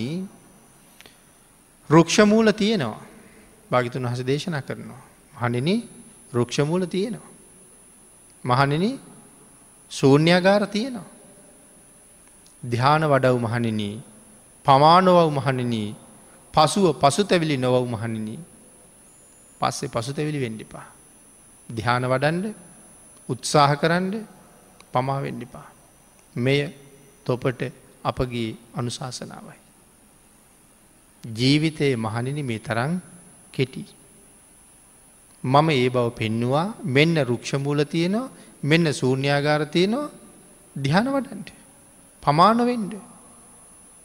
රුක්ෂමූල 1.89 2.51
තියෙනවා 2.51 3.01
භාගිතුන් 3.71 4.05
වහස 4.05 4.21
දේශනා 4.23 4.61
කරනවා. 4.61 5.01
හනින 5.33 5.69
රුක්ෂමූල 6.33 6.85
තියෙනවා. 6.85 7.31
මහනින 8.43 8.99
සූන්‍යගාර 9.91 10.67
තියෙනවා. 10.67 11.07
ධ්‍යාන 12.63 13.03
වඩව් 13.03 13.35
මහනිනී 13.39 13.95
පමානොවව් 14.65 15.29
මහනිනී 15.31 15.95
පසුව 16.53 16.85
පසු 16.93 17.23
තැවිලි 17.23 17.57
නොවව් 17.57 17.85
මහනිනී 17.87 18.39
පස්සේ 19.61 19.89
පසු 19.89 20.11
තැවිලි 20.13 20.39
වෙන්ඩිපා. 20.39 20.85
ධ්‍යාන 21.69 22.03
වඩන්ඩ 22.03 22.45
උත්සාහ 23.29 23.71
කරන්න 23.75 24.34
පමා 24.95 25.19
වෙන්ඩිපා. 25.21 25.67
මෙය 26.35 26.59
තොපට 27.25 27.61
අපගේ 28.03 28.49
අනුශාසනාවයි. 28.75 29.59
ජීවිතයේ 31.23 31.95
මහනිනි 31.97 32.43
මේ 32.43 32.59
තරං 32.59 32.93
කෙටි. 33.53 33.83
මම 35.43 35.69
ඒ 35.71 35.89
බව 35.89 36.07
පෙන්නවා 36.11 36.67
මෙන්න 36.95 37.15
රුක්ෂමූල 37.23 37.81
තියෙනවා 37.85 38.31
මෙන්න 38.63 38.93
සූර්ණයාගාර 38.93 39.61
තියෙනවා 39.67 40.13
දිහන 40.75 41.07
වඩන්ට. 41.07 41.49
පමාණවෙන්ඩ 42.23 42.93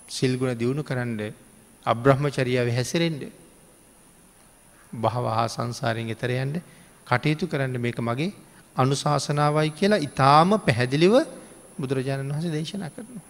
සිල්ගුණ 0.08 0.58
දියුණු 0.58 0.82
කරන්න 0.82 1.20
අබ්‍රහ්මචරියාව 1.86 2.68
හැසිරෙන්ඩ. 2.70 3.22
බහවහා 4.92 5.46
සංසාරයෙන් 5.48 6.08
එතරයන්ට 6.08 6.56
කටයුතු 7.06 7.44
කරන්න 7.46 7.76
මේක 7.78 7.98
මගේ 8.00 8.32
අනුශාසනාවයි 8.76 9.70
කියලා 9.70 10.04
ඉතාම 10.08 10.50
පැහැදිලිව 10.58 11.14
බුදුරජාණන් 11.78 12.32
වහස 12.32 12.46
දේශනා 12.48 12.90
කරනවා. 12.90 13.26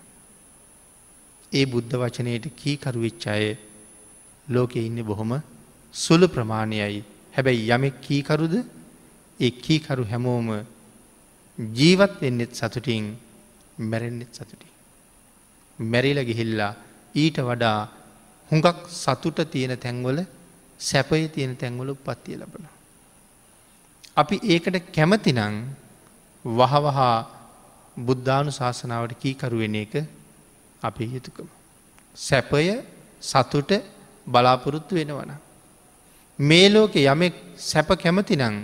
ඒ 1.53 1.65
බුද්ධ 1.67 1.95
වචනයට 1.95 2.47
කීකරුවෙච්චාය 2.57 3.47
ලෝකෙ 4.47 4.81
ඉන්න 4.81 5.01
බොහොම 5.03 5.33
සුළු 5.95 6.27
ප්‍රමාණයයි 6.29 7.05
හැබැයි 7.35 7.71
යමෙක් 7.71 7.97
කීකරුද 8.01 8.55
ඒ 9.41 9.51
කීකරු 9.51 10.05
හැමෝම 10.05 10.49
ජීවත් 11.59 12.15
වෙන්නෙත් 12.23 12.53
සතුටින් 12.55 13.07
මැරෙන්නෙත් 13.83 14.33
සතුටින්. 14.33 14.71
මැරිල 15.79 16.21
ගිහිල්ලා 16.25 16.73
ඊට 17.15 17.39
වඩා 17.41 17.79
හුඟක් 18.51 18.79
සතුට 18.95 19.39
තියෙන 19.51 19.75
තැන්වල 19.79 20.19
සැපය 20.81 21.29
තියෙන 21.29 21.57
තැන්වල 21.57 21.91
උපත්තිය 21.91 22.37
ලබන. 22.37 22.80
අපි 24.17 24.37
ඒකට 24.45 24.77
කැමතිනං 24.93 25.55
වහවහා 26.45 27.17
බුද්ධානු 27.97 28.51
ශාසනාවට 28.51 29.15
කීකරුවෙන 29.15 29.75
එක 29.77 29.95
අපේ 30.83 31.07
යුතුකම. 31.07 31.49
සැපය 32.17 32.83
සතුට 33.23 33.71
බලාපොරොත්තු 34.27 34.95
වෙනවන. 34.95 35.33
මේ 36.39 36.69
ලෝකෙ 36.69 37.01
යමෙක් 37.05 37.35
සැප 37.59 37.89
කැමති 37.97 38.37
නං 38.37 38.57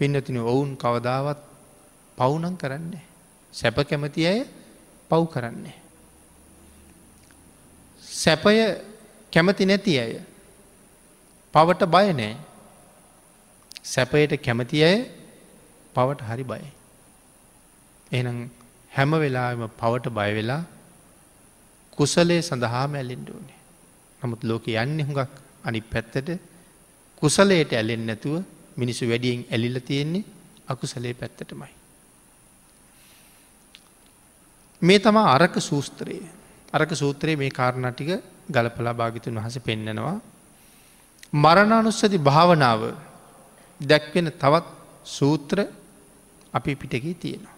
පින්නතින 0.00 0.38
ඔවුන් 0.42 0.76
කවදාවත් 0.76 1.40
පවුනං 2.18 2.56
කරන්නේ. 2.56 3.04
සැප 3.54 3.76
කැමති 3.84 4.26
අය 4.26 4.40
පව් 5.10 5.22
කරන්නේ. 5.26 5.76
සැපය 8.02 8.56
කැමති 9.32 9.64
නැති 9.66 9.98
අය 9.98 10.12
පවට 11.54 11.82
බය 11.86 12.08
නෑ 12.12 12.47
සැපයට 13.88 14.32
කැමති 14.38 14.78
අය 14.82 14.98
පවට 15.94 16.20
හරි 16.22 16.44
බයි. 16.44 16.66
එනම් 18.12 18.38
හැම 18.92 19.10
වෙලාම 19.14 19.62
පවට 19.72 20.06
බය 20.10 20.30
වෙලා 20.34 20.62
කුසලේ 21.92 22.40
සඳහා 22.42 22.86
මැලෙන්ඩ 22.88 23.28
ඕනේ. 23.28 23.58
නමුත් 24.20 24.42
ලෝක 24.44 24.66
යන්න 24.74 25.00
හුඟක් 25.00 25.32
අනි 25.64 25.80
පැත්තට 25.82 26.28
කුසලයට 27.22 27.72
ඇලෙන් 27.72 28.06
නැතුව 28.06 28.36
මිනිසු 28.76 29.04
වැඩියෙන් 29.06 29.46
ඇලිල 29.46 29.78
තියෙන්නේ 29.80 30.24
අකුසලේ 30.68 31.14
පැත්තටමයි. 31.14 31.72
මේ 34.82 34.98
තමා 34.98 35.32
අරක 35.32 35.54
සූස්ත්‍රයේ 35.60 36.26
අරක 36.72 36.90
සූත්‍රයේ 36.92 37.36
මේ 37.36 37.50
කාරණටික 37.50 38.10
ගලපලා 38.48 38.94
භාගිතුන් 38.94 39.34
වහස 39.36 39.58
පෙන්නනවා. 39.60 40.16
මරණානුස්සති 41.34 42.18
භාවනාව 42.20 42.82
දැක්වෙන 43.80 44.32
තවත් 44.32 44.66
සූත්‍ර 45.06 45.58
අපි 46.54 46.76
පිටකී 46.76 47.14
තියෙනවා. 47.16 47.56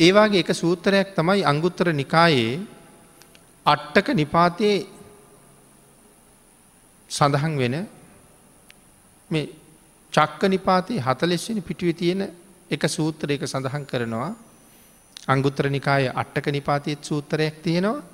ඒවාගේ 0.00 0.40
එක 0.40 0.50
සූත්‍රයක් 0.52 1.14
තමයි 1.14 1.44
අංගුත්තර 1.44 1.92
නිකායේ 1.92 2.60
අට්ටක 3.66 4.08
නිපාතයේ 4.12 4.86
සඳහන් 7.10 7.54
වෙන 7.56 7.76
මේ 9.30 9.46
චක්ක 10.12 10.42
නිපාතයේ 10.46 11.00
හතලෙස්වෙන 11.00 11.62
පිටුව 11.62 11.92
තියෙන 11.92 12.22
එක 12.70 12.82
සූත්‍ර 12.88 13.30
එක 13.30 13.42
සඳහන් 13.44 13.84
කරනවා 13.84 14.30
අංගුත්‍ර 15.26 15.68
නිකාය 15.68 16.08
අට්ටක 16.12 16.46
නිපාතයත් 16.48 17.00
සූත්‍රයක් 17.02 17.62
තියෙනවා 17.62 18.04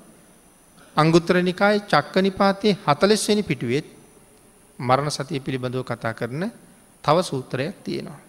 අංගුත්‍ර 0.95 1.35
නිකාය 1.41 1.75
චක්ක 1.85 2.15
නිපාතයේ 2.21 2.77
හතලෙස්වෙනි 2.85 3.43
පිටුවෙත් 3.43 3.87
මරණ 4.79 5.09
සතිය 5.09 5.39
පිළිබඳව 5.39 5.83
කතා 5.83 6.13
කරන 6.13 6.43
තව 7.03 7.17
සූත්‍රයක් 7.21 7.83
තියෙනවා. 7.83 8.21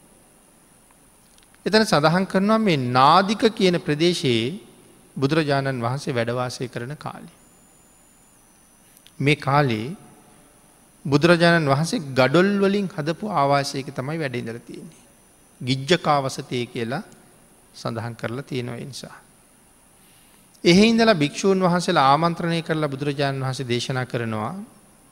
එතන 1.66 1.84
සඳහන් 1.84 2.26
කරනවා 2.26 2.58
මේ 2.58 2.76
නාදික 2.76 3.42
කියන 3.50 3.80
ප්‍රදේශයේ 3.80 4.60
බුදුරජාණන් 5.16 5.80
වහන්සේ 5.80 6.12
වැඩවාසය 6.12 6.68
කරන 6.68 6.96
කාලි. 6.96 7.32
මේ 9.18 9.36
කාලේ 9.38 9.96
බුදුරජාණන් 11.04 11.66
වහන්සේ 11.66 12.04
ගඩොල් 12.12 12.50
වලින් 12.58 12.88
හදපු 12.88 13.28
ආවාසයක 13.32 13.88
තමයි 13.90 14.18
වැඩඉදර 14.18 14.58
තියෙන්නේ. 14.60 15.02
ගිජ්ජකාවසතය 15.60 16.66
කියලා 16.66 17.02
සඳහන් 17.74 18.14
කරලා 18.14 18.42
තියෙනවා 18.42 18.80
නිසා. 18.82 19.16
එහි 20.64 20.84
ඉඳලා 20.88 21.14
භික්‍ෂූන් 21.14 21.60
වහන්සේලා 21.60 22.06
ආමන්ත්‍රණය 22.10 22.62
කරලා 22.62 22.88
බුදුරජාණන් 22.88 23.42
වහසේ 23.42 23.68
දේශනා 23.68 24.06
කරනවා 24.06 24.54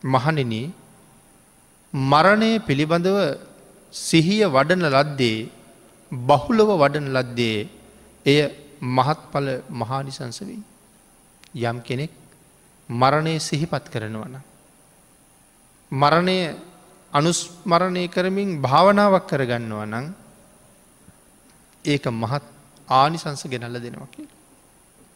මහනෙන 0.05 0.53
මරණය 1.95 2.61
පිළිබඳව 2.61 3.19
සිහිය 3.95 4.45
වඩන 4.47 4.85
ලද්දේ 4.89 5.49
බහුලව 6.13 6.69
වඩන 6.75 7.09
ලද්දේ 7.11 7.69
එය 8.27 8.39
මහත්ඵල 8.81 9.49
මහානිසංසවී. 9.71 10.63
යම් 11.55 11.79
කෙනෙක් 11.81 12.11
මරණය 12.89 13.39
සිහිපත් 13.39 13.85
කරනවන. 13.87 14.41
මරණය 15.93 16.39
අනුස්මරණය 17.13 18.09
කරමින් 18.09 18.61
භාවනාවක් 18.61 19.27
කරගන්නවා 19.27 19.87
නං 19.87 20.07
ඒක 21.85 22.05
මහත් 22.13 22.45
ආනිසංස 22.89 23.45
ගෙනල්ල 23.45 23.77
දෙනවා 23.77 24.09
කිය. 24.09 24.29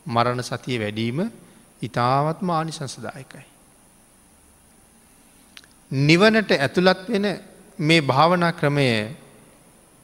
මරණ 0.07 0.43
සතිය 0.43 0.79
වැඩීම 0.79 1.19
ඉතාවත්ම 1.81 2.49
ආනිසංසදායකයි. 2.51 3.56
නිවනට 5.90 6.51
ඇතුළත් 6.53 7.09
වෙන 7.09 7.27
මේ 7.79 8.01
භාවනා 8.01 8.53
ක්‍රමය 8.53 9.14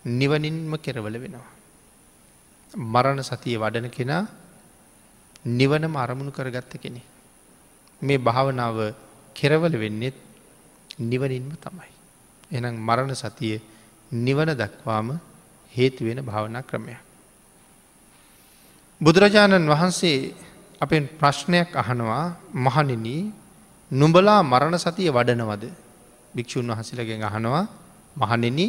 නිවනින්ම 0.05 0.75
කෙරවල 0.77 1.15
වෙනවා. 1.15 1.51
මරණ 2.75 3.23
සතිය 3.23 3.57
වඩන 3.57 3.91
කෙනා 3.91 4.27
නිවනම 5.45 5.97
අරමුණු 5.97 6.31
කරගත්ත 6.31 6.79
කෙනෙ. 6.81 7.03
මේ 8.03 8.19
භාවනාව 8.19 8.95
කෙරවල 9.35 9.75
වෙන්නෙත් 9.75 10.15
නිවනින්ම 11.01 11.51
තමයි. 11.57 11.91
එනම් 12.53 12.77
මරණ 12.79 13.15
සතිය 13.15 13.61
නිවන 14.13 14.55
දක්වාම 14.55 15.19
හේතු 15.73 16.05
වෙන 16.05 16.21
භාවනා 16.21 16.63
ක්‍රමයක්. 16.63 17.01
බුදුරජාණන් 19.01 19.67
වහන්සේ 19.67 20.35
අපෙන් 20.81 21.09
ප්‍රශ්නයක් 21.11 21.75
අහනවා 21.75 22.37
මහනින 22.55 23.33
නුඹලා 23.93 24.41
මරණ 24.43 24.79
සතිය 24.79 25.09
වඩනවද 25.09 25.65
භික්‍ෂූන් 26.35 26.71
වහසිලගෙන් 26.71 27.21
අහනවා 27.23 27.65
මහනෙන 28.17 28.61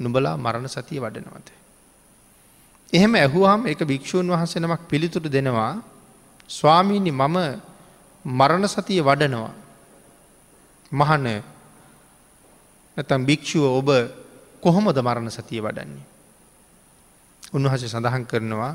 නුඹලා 0.00 0.36
මරණ 0.36 0.68
සතිය 0.68 0.96
වඩනවද. 0.98 1.48
එහෙම 2.92 3.12
ඇහුවාම් 3.14 3.66
එක 3.66 3.80
භික්‍ෂූන් 3.82 4.26
වහන්සේ 4.26 4.60
නමක් 4.60 4.88
පිළිතුරු 4.88 5.28
දෙනවා 5.28 5.76
ස්වාමීණි 6.50 7.12
මම 7.12 7.36
මරණ 8.24 8.64
සතිය 8.66 9.00
වඩනවා 9.00 9.52
මහන 10.92 11.26
නැතම් 12.96 13.22
භික්‍ෂුව 13.24 13.64
ඔබ 13.74 13.88
කොහොමද 14.62 14.96
මරණ 14.98 15.30
සතිය 15.30 15.60
වඩන්නේ. 15.60 16.04
උන්වහස 17.52 17.84
සඳහන් 17.84 18.24
කරනවා 18.24 18.74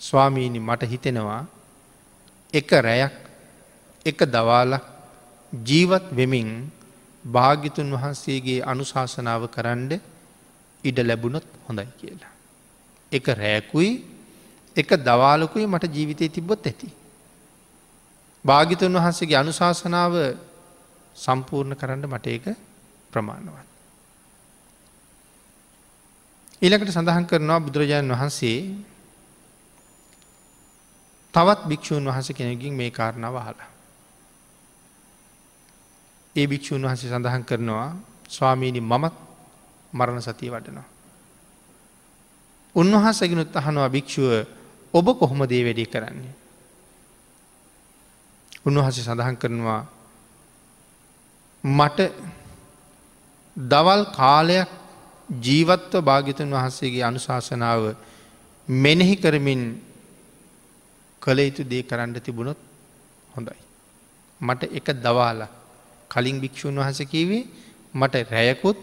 ස්වාමීණි 0.00 0.58
මට 0.58 0.82
හිතෙනවා 0.84 1.42
එක 2.54 2.70
රැයක් 2.78 3.27
එක 4.06 4.18
දවාලක් 4.26 4.84
ජීවත් 5.52 6.04
වෙමින් 6.12 6.70
භාගිතුන් 7.24 7.90
වහන්සේගේ 7.90 8.62
අනුශාසනාව 8.64 9.48
කරන්ඩ 9.48 10.00
ඉඩ 10.84 10.98
ලැබුණොත් 11.00 11.46
හොඳයි 11.66 11.86
කියලා. 11.96 12.32
එක 13.12 13.26
රෑකුයි 13.34 13.90
එක 14.76 14.90
දවාලකුයි 14.98 15.66
මට 15.66 15.84
ජීවිතය 15.88 16.28
තිබ්බොත් 16.28 16.62
ඇති. 16.62 16.88
භාගිතුන් 18.44 18.92
වහන්සේගේ 18.92 19.36
අනුශාසනාව 19.36 20.12
සම්පූර්ණ 21.16 21.74
කරන්න 21.74 22.06
මට 22.06 22.26
ඒක 22.28 22.46
ප්‍රමාණවත්. 23.10 23.66
ඊළකට 26.62 26.90
සඳහන් 26.90 27.26
කරනවා 27.26 27.60
බුදුරජාණන් 27.60 28.12
වහන්සේ 28.12 28.58
තවත් 31.34 31.60
භික්‍ෂූන් 31.64 32.04
වහස 32.04 32.30
කෙනකින් 32.32 32.74
මේ 32.74 32.90
කාරණාව 32.90 33.36
හලා. 33.38 33.77
ඒ 36.38 36.46
භික්‍ෂූන් 36.46 36.84
වහසේ 36.84 37.10
සඳහන් 37.10 37.44
කරනවා 37.44 37.88
ස්වාමීණි 38.28 38.80
මමත් 38.82 39.14
මරණ 39.92 40.22
සතිය 40.22 40.50
වඩනවා. 40.50 40.88
උන්වහන්සගෙනුත් 42.74 43.56
අහනවා 43.56 43.88
භික්‍ෂුව 43.88 44.32
ඔබ 44.94 45.06
කොහොම 45.14 45.40
දේ 45.44 45.62
වැඩි 45.64 45.86
කරන්නේ. 45.86 46.34
උන්වහස 48.64 48.98
සඳහන් 49.00 49.36
කරනවා 49.36 49.82
මට 51.64 51.98
දවල් 53.56 54.02
කාලයක් 54.12 54.70
ජීවත්ව 55.28 56.02
භාගිතන් 56.02 56.50
වහන්සේගේ 56.50 57.04
අනුශාසනාව 57.04 57.82
මෙනෙහි 58.68 59.16
කරමින් 59.16 59.62
කළ 61.22 61.38
යුතු 61.40 61.62
දේ 61.64 61.82
කරන්න 61.82 62.14
තිබුණොත් 62.16 62.60
හොඳයි. 63.34 63.60
මට 64.40 64.62
එක 64.72 64.86
දවාල 64.96 65.40
කලින් 66.10 66.38
භික්‍ෂූන් 66.38 66.76
වහස 66.76 67.00
කීවේ 67.06 67.42
මට 67.94 68.14
රැයකුත් 68.30 68.78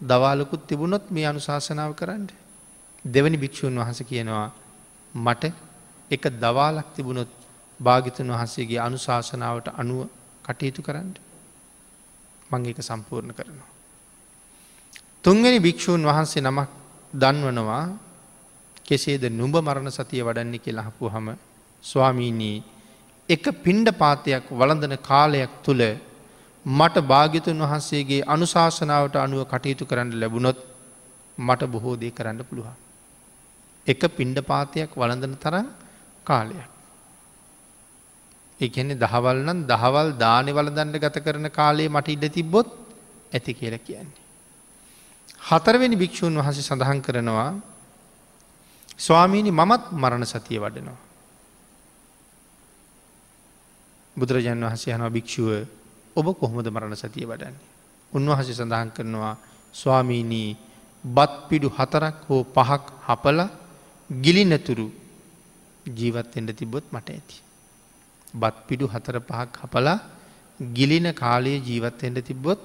දවාලකුත් 0.00 0.62
තිබුණොත් 0.64 1.04
මේ 1.10 1.26
අනුශාසනාව 1.26 1.92
කරන්න. 1.94 2.24
දෙවනි 3.04 3.36
භික්‍ෂූන් 3.36 3.74
වහස 3.76 4.00
කියනවා 4.04 4.48
මට 5.14 5.52
එක 6.10 6.24
දවාලක් 6.36 6.88
තිබුණොත් 6.96 7.30
භාගිතන් 7.80 8.28
වහන්සේගේ 8.28 8.80
අනුශාසනාවට 8.80 9.68
අනුව 9.74 10.00
කටයුතු 10.44 10.82
කරන්න. 10.82 11.10
මං 12.50 12.66
එක 12.66 12.80
සම්පූර්ණ 12.80 13.32
කරනවා. 13.32 13.70
තුන්වැනි 15.24 15.58
භික්‍ෂූන් 15.58 16.02
වහන්සේ 16.02 16.42
නමක් 16.42 16.68
දන්වනවා 17.14 17.84
කෙසේද 18.84 19.24
නුඹ 19.30 19.56
මරණ 19.58 19.90
සතිය 19.90 20.22
වඩන්නේ 20.22 20.58
කියලා 20.58 20.84
හපු 20.84 21.08
හම 21.08 21.28
ස්වාමීනී 21.84 22.58
එක 23.28 23.44
පින්ඩ 23.64 23.88
පාතයක් 23.94 24.44
වළඳන 24.50 24.94
කාලයක් 25.00 25.52
තුළ 25.64 25.82
මට 26.66 26.96
භාගිතුන් 27.02 27.58
වහන්සේගේ 27.60 28.22
අනුශාසනාවට 28.26 29.16
අනුව 29.16 29.44
කටයුතු 29.44 29.84
කරන්න 29.84 30.12
ලැබුණොත් 30.14 30.58
මට 31.38 31.62
බොහෝ 31.66 31.96
දේ 31.96 32.10
කරන්න 32.10 32.40
පුළුවන්. 32.40 32.76
එක 33.86 34.00
පින්ඩ 34.10 34.38
පාතයක් 34.42 34.90
වළඳන 34.92 35.36
තරම් 35.36 35.66
කාලයක්. 36.26 36.68
එකන්නේ 38.60 38.96
දහවල් 38.96 39.38
නම් 39.42 39.60
දහවල් 39.64 40.08
දානෙ 40.14 40.52
වලදන්න 40.52 40.92
ගත 40.94 41.16
කරන 41.18 41.50
කාලේ 41.50 41.88
මට 41.88 42.08
ඉඩ 42.08 42.24
තිබ්බොත් 42.30 42.68
ඇති 43.30 43.52
කියල 43.52 43.78
කියන්නේ. 43.78 44.22
හතරවෙනි 45.42 45.96
භික්‍ෂූන් 45.96 46.34
වහස 46.34 46.58
සඳහන් 46.62 47.00
කරනවා 47.02 47.52
ස්වාමීණි 48.98 49.52
මමත් 49.52 49.92
මරණ 49.92 50.24
සතිය 50.24 50.58
වඩනවා. 50.58 51.00
බුදුරජාන් 54.16 54.64
වහසේ 54.64 54.94
යනවා 54.94 55.10
භික්‍ෂුව 55.10 55.50
ඔබ 56.16 56.26
කොහොමද 56.34 56.66
මරණ 56.66 56.96
සතිය 56.96 57.24
වඩන්නේ. 57.24 57.64
උන්වහස 58.12 58.48
සඳහන් 58.50 58.90
කරනවා 58.90 59.34
ස්වාමීනී 59.74 60.50
බත් 61.04 61.32
පිඩු 61.48 61.68
හතරක් 61.68 62.16
හෝ 62.28 62.42
පහක් 62.46 62.84
හපල 63.06 63.40
ගිලි 64.10 64.44
නැතුරු 64.44 64.86
ජීවත්වෙන්ට 65.86 66.50
තිබොත් 66.52 66.84
මට 66.92 67.08
ඇති. 67.10 67.36
බත් 68.34 68.56
පිඩු 68.68 68.86
හතර 68.86 69.16
පහක් 69.20 69.52
හපලා 69.62 69.98
ගිලින 70.60 71.06
කාලයේ 71.14 71.58
ජීවත්වෙන්ට 71.60 72.18
තිබ්බොත් 72.22 72.60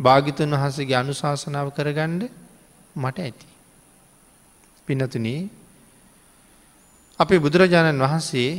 භාගිතන් 0.00 0.52
වහසගේ 0.52 0.96
අනුශාසනාව 0.96 1.68
කරගණ්ඩ 1.70 2.22
මට 2.96 3.18
ඇති. 3.18 3.46
පිනතුනේ 4.88 5.40
අපේ 7.18 7.38
බුදුරජාණන් 7.38 8.00
වහන්සේ 8.00 8.50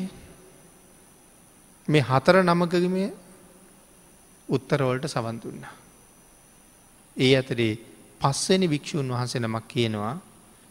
මේ 1.88 2.02
හතර 2.02 2.36
නමකගම 2.44 2.98
උත්තරවලට 4.50 5.08
සවන් 5.08 5.38
දුන්න. 5.38 5.64
ඒ 7.18 7.34
අතරේ 7.36 7.74
පස්සනි 8.22 8.68
භික්‍ෂූන් 8.68 9.10
වහන්සේ 9.10 9.42
නමක් 9.42 9.68
කියනවා 9.68 10.16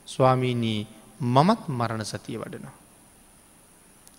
ස්වාමීනී 0.08 0.80
මමත් 1.20 1.60
මරණ 1.70 2.04
සතිය 2.04 2.36
වඩනවා. 2.36 2.76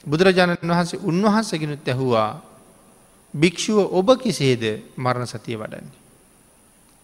බුදුරජාණන් 0.05 0.69
වහන්සේ 0.69 0.99
උන්වහන්සගෙනුත් 1.01 1.87
ඇහුවා 1.87 2.31
භික්‍ෂුව 3.33 3.79
ඔබ 3.91 4.09
කිසේද 4.17 4.63
මරණ 4.95 5.27
සතිය 5.27 5.57
වඩන්නේ. 5.57 5.97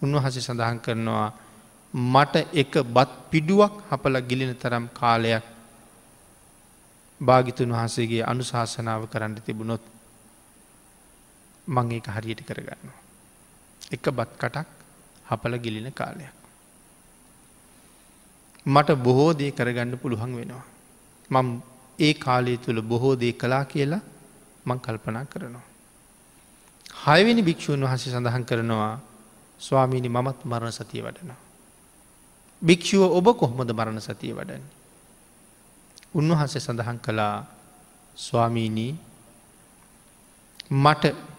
උන්වහස 0.02 0.38
සඳහන් 0.40 0.80
කරනවා 0.80 1.30
මට 1.94 2.36
එක 2.54 2.74
බත් 2.86 3.10
පිඩුවක් 3.30 3.74
හපල 3.90 4.16
ගිලින 4.22 4.54
තරම් 4.56 4.86
කාලයක් 4.92 5.46
භාගිතුන් 7.22 7.70
වහන්සේගේ 7.70 8.24
අනුශාසනාව 8.24 9.08
කරන්න 9.08 9.36
තිබුණොත් 9.38 9.84
මං 11.68 11.92
ඒක 11.92 12.08
හරියට 12.08 12.42
කරගන්නවා. 12.42 13.00
එක 13.92 14.06
බත් 14.10 14.32
කටක් 14.36 14.68
හපල 15.26 15.54
ගිලින 15.58 15.92
කාලයක්. 15.92 16.34
මට 18.66 18.90
බොහෝ 18.98 19.34
දේ 19.34 19.52
කරගන්න 19.52 19.98
පුළුවන් 19.98 20.36
වෙනවා. 20.36 20.66
මං 21.32 21.62
ඒ 22.00 22.14
කාලය 22.16 22.58
තුළ 22.58 22.82
බොහෝ 22.82 23.16
දේ 23.16 23.34
කලා 23.34 23.66
කියලා 23.66 24.02
මං 24.66 24.80
කල්පනා 24.80 25.26
කරනවා. 25.26 25.66
හයවෙනි 26.98 27.42
භික්‍ෂූන් 27.42 27.84
වහසේ 27.84 28.12
සඳහන් 28.12 28.46
කරනවා 28.46 29.00
ස්වාමීණි 29.60 30.10
මමත් 30.10 30.40
මරණ 30.46 30.72
සතිය 30.72 31.02
වඩනවා. 31.02 31.40
භික්‍ෂුව 32.62 33.04
ඔබ 33.10 33.28
කොහොමද 33.34 33.72
මරණ 33.72 34.02
සතිය 34.02 34.34
වඩන්නේ. 34.34 34.72
උන්වහන්සේ 36.14 36.62
සඳහන් 36.62 37.00
කළා 37.00 37.46
ස්වාමීණී 38.18 38.96
මට 40.72 41.33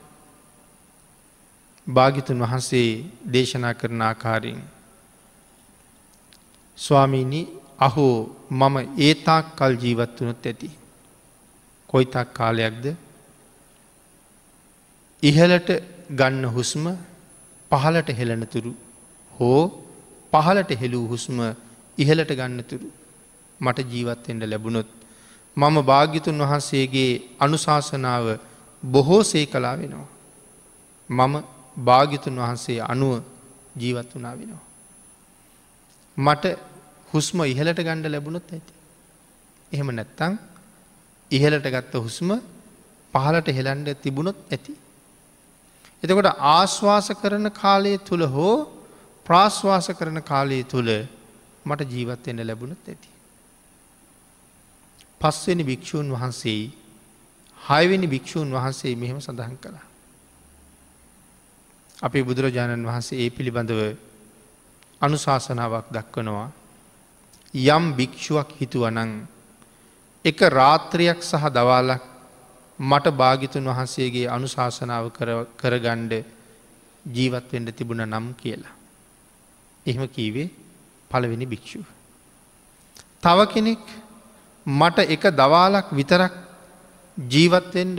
භාගිතුන් 1.87 2.41
වහන්සේ 2.41 2.89
දේශනා 3.33 3.75
කරන 3.75 4.03
ආකාරයෙන් 4.03 4.63
ස්වාමීණී 6.79 7.45
අහෝ 7.79 8.15
මම 8.51 8.77
ඒතාක් 8.99 9.47
කල් 9.57 9.75
ජීවත් 9.77 10.21
වනොත් 10.21 10.47
ඇති. 10.47 10.71
කොයිතක් 11.89 12.33
කාලයක්ද 12.33 12.85
ඉහලට 15.23 15.69
ගන්න 16.11 16.45
හුස්ම 16.49 16.85
පහලට 17.71 18.09
හෙලනතුරු 18.11 18.73
හෝ 19.33 19.63
පහලට 20.33 20.71
හෙළූ 20.81 21.07
හුස්ම 21.07 21.39
ඉහලට 21.99 22.31
ගන්නතුරු 22.33 22.89
මට 23.61 23.79
ජීවත්තෙන්ට 23.91 24.45
ලැබුණොත් 24.45 24.91
මම 25.57 25.77
භාග්‍යතුන් 25.83 26.39
වහන්සේගේ 26.41 27.11
අනුශාසනාව 27.39 28.27
බොහෝසේ 28.83 29.47
කලා 29.47 29.77
වෙනවා. 29.79 30.09
මම 31.09 31.35
භාගිතුන් 31.77 32.37
වහන්සේ 32.37 32.81
අනුව 32.83 33.23
ජීවත් 33.77 34.11
වනා 34.15 34.35
වෙනවා. 34.39 34.65
මට 36.17 36.45
හුස්ම 37.13 37.39
ඉහලට 37.45 37.79
ගණ්ඩ 37.79 38.11
ලැබුණොත් 38.11 38.53
ඇති. 38.53 38.73
එහෙම 39.73 39.89
නැත්තං 39.91 40.39
ඉහලට 41.31 41.67
ගත්ත 41.67 41.95
හුස්ම 41.97 42.31
පහලට 43.15 43.49
හෙලන්ඩ 43.49 43.89
තිබුණොත් 43.97 44.39
ඇති. 44.51 44.73
එතකොට 46.03 46.31
ආශ්වාස 46.55 47.09
කරන 47.13 47.51
කාලය 47.53 47.99
තුළ 47.99 48.25
හෝ 48.27 48.55
ප්‍රාශ්වාස 49.27 49.89
කරන 49.91 50.21
කාලය 50.23 50.63
තුළ 50.65 50.91
මට 51.67 51.91
ජීවත්වෙන්න 51.91 52.47
ලැබුණත් 52.47 52.89
ඇති. 52.89 53.11
පස්වෙනි 55.21 55.65
භික්‍ෂූන් 55.65 56.09
වහන්සේ 56.11 56.61
හයවෙනි 57.59 58.07
භික්‍ෂූන් 58.07 58.49
වහන්සේ 58.53 58.95
මෙහෙම 58.95 59.21
සඳහන් 59.21 59.57
කළා. 59.57 59.87
අපේ 62.05 62.23
බුදුරජාණන් 62.23 62.85
වහන්සේ 62.85 63.19
ඒ 63.19 63.31
පිළිබඳව 63.31 63.81
අනුශාසනාවක් 65.01 65.87
දක්වනවා 65.91 66.49
යම් 67.55 67.85
භික්‍ෂුවක් 67.93 68.49
හිතුවනං 68.59 69.13
එක 70.25 70.39
රාත්‍රයක් 70.51 71.21
සහ 71.23 71.45
දවාලක් 71.51 72.03
මට 72.79 73.07
භාගිතුන් 73.13 73.67
වහන්සේගේ 73.67 74.27
අනුශාසනාව 74.29 75.05
කරගණ්ඩ 75.57 76.13
ජීවත්වෙන්ට 77.07 77.71
තිබුණ 77.73 78.03
නම් 78.03 78.27
කියලා. 78.35 78.75
එහෙම 79.87 80.09
කීවේ 80.09 80.49
පළවෙනි 81.11 81.47
භික්‍ෂුව. 81.47 81.87
තව 83.23 83.39
කෙනෙක් 83.47 83.85
මට 84.67 84.99
එක 85.07 85.25
දවාලක් 85.33 85.87
විතරක් 85.93 86.35
ජීවත්වෙන්ඩ 87.17 87.99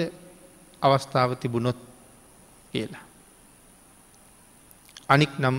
අවස්ථාව 0.81 1.29
තිබුණොත් 1.35 1.79
කියලා. 2.73 3.04
අනික් 5.09 5.33
නම 5.39 5.57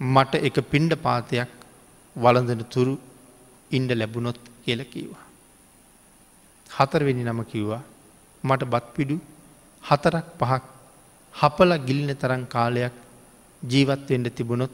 මට 0.00 0.34
එක 0.48 0.56
පින්ඩ 0.70 0.92
පාතයක් 1.04 1.50
වලඳන 2.16 2.62
තුරු 2.72 2.94
ඉන්ඩ 3.70 3.90
ලැබුණොත් 4.00 4.38
කියල 4.64 4.80
කීවා. 4.92 5.24
හතරවෙනි 6.70 7.24
නම 7.24 7.40
කිව්වා 7.44 7.82
මට 8.44 8.70
බත් 8.72 8.86
පිඩු 8.96 9.16
හතරක් 9.82 10.26
පහක් 10.40 10.64
හපල 11.34 11.72
ගිලින 11.86 12.12
තරන් 12.14 12.44
කාලයක් 12.54 12.94
ජීවත්වෙන්ට 13.62 14.34
තිබුණොත් 14.36 14.72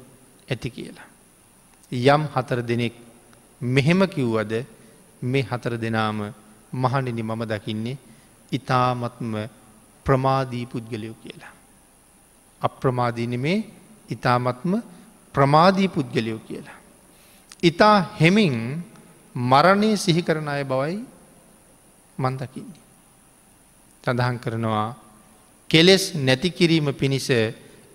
ඇති 0.50 0.68
කියලා. 0.70 1.08
යම් 1.92 2.22
හතර 2.34 2.60
දෙනෙක් 2.62 2.94
මෙහෙම 3.60 4.00
කිව්වද 4.06 4.52
මේ 5.22 5.48
හතර 5.50 5.74
දෙනාම 5.76 6.18
මහනිනි 6.72 7.22
මම 7.22 7.42
දකින්නේ 7.52 8.00
ඉතාමත්ම 8.52 9.32
ප්‍රමාදී 10.06 10.66
පුද්ගලයෝ 10.66 11.16
කියලා. 11.22 11.57
අප්‍රමාදීන 12.60 13.34
මේ 13.36 13.58
ඉතාමත්ම 14.08 14.72
ප්‍රමාදී 15.34 15.88
පුද්ගලයෝ 15.88 16.40
කියලා. 16.40 16.78
ඉතා 17.62 17.96
හෙමින් 18.20 18.54
මරණය 19.34 19.90
සිහි 19.96 20.22
කරන 20.22 20.48
අය 20.48 20.64
බවයි 20.64 20.96
මන්දකින්නේ. 22.18 22.82
සඳහන් 24.04 24.38
කරනවා 24.38 24.88
කෙලෙස් 25.70 26.14
නැතිකිරීම 26.16 26.94
පිණිස 26.94 27.28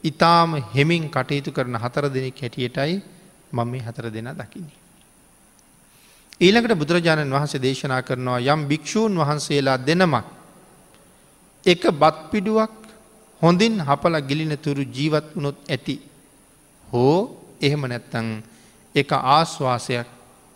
ඉතාම 0.03 0.61
හෙමින් 0.73 1.09
කටයුතු 1.09 1.51
කරන 1.51 1.75
හතර 1.75 2.05
දෙනෙක් 2.09 2.37
හැටියටයි 2.37 3.01
මම 3.51 3.67
මේ 3.67 3.81
හතර 3.81 4.05
දෙෙන 4.09 4.29
දකින්නේ. 4.33 4.79
ඊළඟට 6.39 6.75
බුදුරජාණන් 6.75 7.31
වහන්සේ 7.31 7.59
දේශනා 7.59 8.01
කරනවා 8.01 8.39
යම් 8.45 8.67
භික්‍ෂූන් 8.67 9.13
වහන්සේලා 9.15 9.77
දෙනමක් 9.79 10.25
එක 11.65 11.83
බත් 11.93 12.17
පිඩුවක් 12.31 12.82
හොඳින් 13.43 13.75
හපල 13.79 14.15
ගිලින 14.21 14.53
තුරු 14.57 14.83
ජීවත් 14.87 15.27
වනොත් 15.35 15.57
ඇති 15.67 15.95
හෝ 16.87 17.17
එහෙම 17.61 17.83
නැත්තං 17.83 18.27
එක 18.95 19.09
ආශ්වාසයක් 19.13 20.07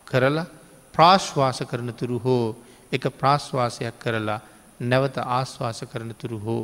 කරලා 0.08 0.48
ප්‍රාශ්වාස 0.96 1.60
කරන 1.62 1.90
තුරු 1.94 2.18
හෝ 2.18 2.46
එක 2.92 3.04
ප්‍රාශ්වාසයක් 3.12 3.96
කරලා 3.96 4.40
නැවත 4.82 5.18
ආශ්වාස 5.20 5.80
කරන 5.84 6.12
තුරු 6.14 6.38
හෝ 6.40 6.64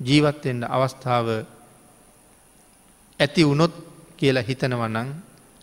ජීවත්වෙන්න 0.00 0.62
අවස්ථාව 0.66 1.28
ඇති 3.20 3.42
වුණොත් 3.44 3.74
කියලා 4.16 4.42
හිතනවනං 4.42 5.08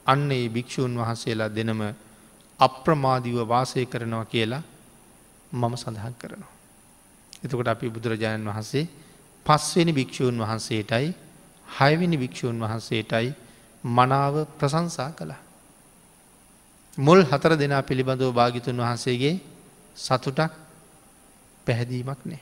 අන්න 0.05 0.31
ඒ 0.31 0.45
භික්‍ෂූන් 0.49 0.93
වහන්සේලා 0.95 1.49
දෙනම 1.49 1.81
අප්‍රමාදිව 2.59 3.37
වාසය 3.45 3.85
කරනවා 3.85 4.25
කියලා 4.25 4.63
මම 5.51 5.73
සඳහන් 5.75 6.15
කරනවා. 6.15 6.51
එතකොට 7.43 7.67
අපි 7.67 7.89
බුදුරජාණන් 7.89 8.47
වහන්සේ 8.47 8.85
පස්වෙනි 9.45 9.93
භික්‍ෂූන් 9.93 10.35
වහන්සේටයි 10.37 11.07
හයවිනි 11.67 12.17
භික්‍ෂූන් 12.17 12.59
වහන්සේටයි 12.59 13.33
මනාව 13.83 14.35
ප්‍රසංසා 14.59 15.11
කළා. 15.11 15.41
මුල් 16.97 17.23
හතර 17.23 17.53
දෙනා 17.55 17.81
පිළිබඳව 17.81 18.31
භාගිතුන් 18.31 18.77
වහන්සේගේ 18.77 19.35
සතුටක් 19.97 20.53
පැහැදීමක් 21.67 22.21
නෑ. 22.25 22.41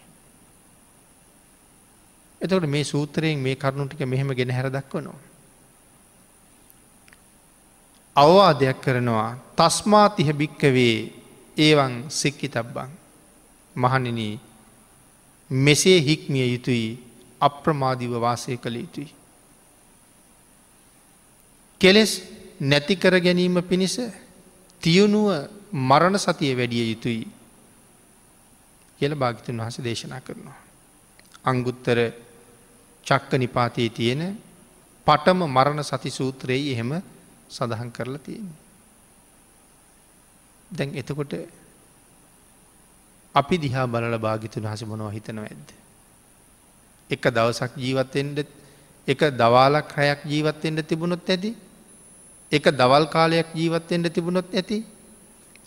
එතකට 2.41 2.65
මේ 2.65 2.83
සූත්‍රයෙන් 2.85 3.39
මේ 3.39 3.55
කරුණුටික 3.55 4.01
මෙහෙම 4.03 4.29
ගෙන 4.31 4.51
හැර 4.51 4.69
දක්වනවා. 4.69 5.19
අවවාදයක් 8.15 8.77
කරනවා 8.81 9.37
තස්මා 9.55 10.07
තිහ 10.09 10.29
භික්කවේ 10.33 10.95
ඒවන් 11.57 11.93
සික්කි 12.09 12.47
තබ්බං 12.49 12.89
මහනින 13.75 14.19
මෙසේ 15.51 15.99
හික්මිය 15.99 16.47
යුතුයි 16.47 16.99
අප්‍රමාදිව 17.41 18.11
වාසය 18.15 18.57
කළ 18.57 18.75
යුතුයි. 18.77 19.13
කෙලෙස් 21.81 22.21
නැතිකර 22.61 23.19
ගැනීම 23.19 23.61
පිණිස 23.63 23.97
තියුණුව 24.83 25.49
මරණ 25.71 26.17
සතිය 26.17 26.53
වැඩිය 26.53 26.85
යුතුයි 26.89 27.27
කියල 29.01 29.15
භාගිතන් 29.15 29.57
වහස 29.57 29.77
දේශනා 29.79 30.21
කරනවා. 30.21 30.57
අංගුත්තර 31.43 31.97
චක්ක 33.03 33.31
නිපාතයේ 33.35 33.89
තියෙන 33.89 34.37
පටම 35.07 35.39
මරණ 35.47 35.83
සති 35.83 36.09
සූත්‍රයේ 36.09 36.73
එහෙම 36.73 37.01
සඳහන් 37.49 37.91
කරලා 37.91 38.19
තියෙන්නේ. 38.19 38.59
දැන් 40.71 40.89
එතකොට 40.93 41.33
අපි 43.35 43.55
දිහා 43.57 43.87
බලල 43.87 44.17
භාගිතුන් 44.17 44.65
හස 44.65 44.83
මොනව 44.83 45.11
හිතනව 45.11 45.43
ඇද්ද. 45.43 45.69
එක 47.09 47.23
දවසක් 47.27 47.71
ජීවත්තෙන්ට 47.77 48.37
එක 49.07 49.21
දවාලක් 49.31 49.89
හයක් 49.95 50.21
ජීවත්තෙන්ට 50.25 50.81
තිබුණොත් 50.83 51.25
ඇති? 51.25 51.51
එක 52.51 52.65
දවල් 52.71 53.05
කාලයක් 53.07 53.49
ජීවත්තෙන්ට 53.53 54.09
තිබුණොත් 54.09 54.49
ඇති? 54.51 54.85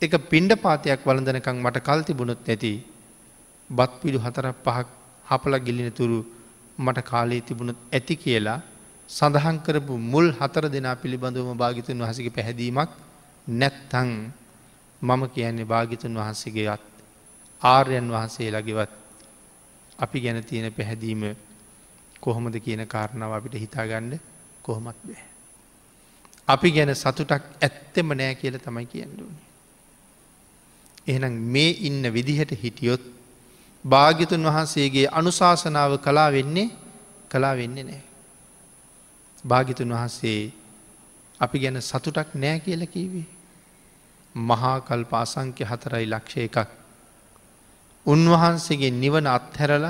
එක 0.02 0.12
පින්ඩ 0.28 0.52
පාතියක් 0.56 1.00
වලඳනකං 1.02 1.56
මට 1.58 1.78
කල් 1.80 2.00
තිබුණොත් 2.02 2.42
ඇති? 2.44 2.72
බත් 3.70 3.92
පිඩු 4.02 4.18
හතරක් 4.18 4.56
පහක් 4.58 4.88
හපල 5.26 5.54
ගිලින 5.58 5.90
තුරු 5.92 6.18
මට 6.78 6.98
කාලයේ 7.02 7.40
තිබුණොත් 7.40 7.78
ඇති 7.90 8.14
කියලා 8.16 8.60
සඳහන් 9.08 9.56
කරපු 9.60 9.94
මුල් 10.04 10.28
හතර 10.32 10.64
දෙනා 10.68 10.96
පිළිබඳවම 10.96 11.56
භාගිතුන් 11.56 11.98
වහසගේ 11.98 12.30
පැහැදීමක් 12.30 12.90
නැත්තං 13.46 14.10
මම 15.02 15.22
කියන්නේ 15.28 15.64
භාගිතුන් 15.64 16.12
වහන්සේගේත් 16.14 16.91
ආර්යන් 17.62 18.08
වහන්සේලාගෙවත් 18.08 18.92
අපි 19.98 20.20
ගැන 20.20 20.44
තියෙන 20.44 20.72
පැහැදීම 20.72 21.22
කොහොමද 22.20 22.56
කියන 22.58 22.86
කාරණාව 22.86 23.32
අපිට 23.32 23.54
හිතාගන්න 23.56 24.20
කොහොමත් 24.62 24.98
බෑ. 25.02 25.24
අපි 26.48 26.68
ගැන 26.70 26.94
සතුටක් 26.94 27.44
ඇත්තෙම 27.60 28.08
නෑ 28.12 28.34
කියල 28.34 28.58
තමයි 28.58 28.86
කියන්නුවනි. 28.86 29.42
එහෙනම් 31.06 31.34
මේ 31.48 31.70
ඉන්න 31.80 32.02
විදිහට 32.12 32.52
හිටියොත් 32.54 33.02
භාග්‍යතුන් 33.84 34.44
වහන්සේගේ 34.44 35.06
අනුශාසනාව 35.12 35.98
කලා 35.98 36.30
වෙන්නේ 36.30 36.68
කලා 37.30 37.54
වෙන්නේ 37.56 37.84
නෑ. 37.84 38.02
භාගිතුන් 39.44 39.90
වහන්සේ 39.90 40.52
අපි 41.40 41.58
ගැන 41.58 41.82
සතුටක් 41.82 42.34
නෑ 42.36 42.60
කියල 42.60 42.86
කීවේ. 42.88 43.26
මහාකල් 44.34 45.04
පාසංක්‍ය 45.06 45.64
හතරයි 45.64 46.06
ලක්ෂය 46.08 46.40
එකක්. 46.42 46.81
උන්වහන්සේගේ 48.06 48.90
නිවන 48.92 49.26
අත්හැරල 49.28 49.86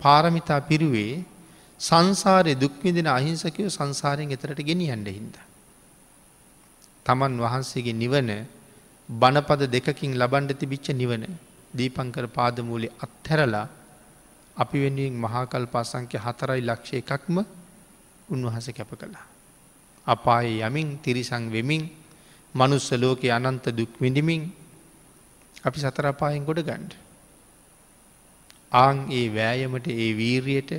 පාරමිතා 0.00 0.60
පිරුවේ 0.62 1.24
සංසාරය 1.80 2.54
දුක්විදින 2.54 3.08
අහිංසකව 3.08 3.66
සංසාරයෙන් 3.68 4.30
එතරට 4.30 4.60
ගෙනියන්ඩ 4.60 5.08
හින්ද. 5.08 5.34
තමන් 7.06 7.34
වහන්සේගේ 7.36 7.92
නිවන 7.94 8.30
බණපද 9.08 9.62
දෙකකින් 9.68 10.12
ලබන්ඩ 10.14 10.54
තිබිච්ච 10.54 10.86
නිවන 10.92 11.24
දීපංකර 11.74 12.26
පාදමූලි 12.28 12.88
අත්හැරලා 12.98 13.66
අපි 14.56 14.76
වෙනුවෙන් 14.78 15.14
මහාකල් 15.16 15.66
පාසංක්‍ය 15.66 16.16
හතරයි 16.18 16.62
ලක්ෂය 16.62 16.96
එකක්ම 16.96 17.36
උන්වහස 18.28 18.66
කැප 18.70 18.90
කළා. 18.92 19.26
අපායේ 20.06 20.62
යමින් 20.62 20.88
තිරිසං 20.98 21.44
වෙමින් 21.50 21.82
මනුස්ස 22.54 22.88
ලෝකෙ 22.94 23.28
අනන්ත 23.30 23.66
දුක් 23.70 23.92
විඳිමින් 24.00 24.42
අපි 25.64 25.78
සතරපායෙන් 25.80 26.44
ගොඩ 26.44 26.60
ගණ්ඩ. 26.60 26.92
ආං 28.72 28.96
ඒ 29.10 29.26
වෑයමට 29.30 29.86
ඒ 29.94 30.10
වීරියට 30.12 30.70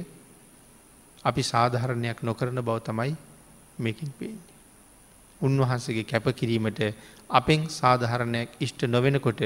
අපි 1.25 1.41
සාධහරණයක් 1.43 2.19
නොකරන 2.21 2.59
බව 2.59 2.77
තමයි 2.81 3.15
මේකින් 3.77 4.11
පේන්නේ. 4.11 4.53
උන්වහන්සගේ 5.41 6.03
කැප 6.03 6.25
කිරීමට 6.31 6.79
අපෙන් 7.29 7.61
සාධහරණයක් 7.71 8.49
ඉෂ්ට 8.59 8.81
නොවෙනකොට 8.85 9.41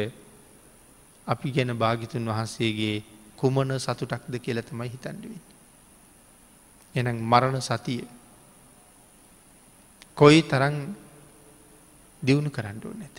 අපි 1.27 1.51
ගැන 1.51 1.71
භාගිතුන් 1.75 2.25
වහන්සේගේ 2.25 3.03
කුමන 3.35 3.71
සතුටක්ද 3.77 4.35
කියල 4.39 4.59
තමයි 4.61 4.89
හිතන්ඩුවෙන්. 4.89 5.41
එනම් 6.95 7.17
මරණ 7.23 7.61
සතිය 7.61 8.01
කොයි 10.17 10.41
තරන් 10.43 10.77
දියුණු 12.21 12.49
කරන්නඩුව 12.49 12.93
නැත. 12.93 13.17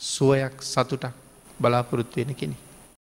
සුවයක් 0.00 0.56
සතුටක් 0.64 1.14
බලාපොරොත්තු 1.60 2.16
වෙන 2.16 2.34
කෙනෙ. 2.34 2.56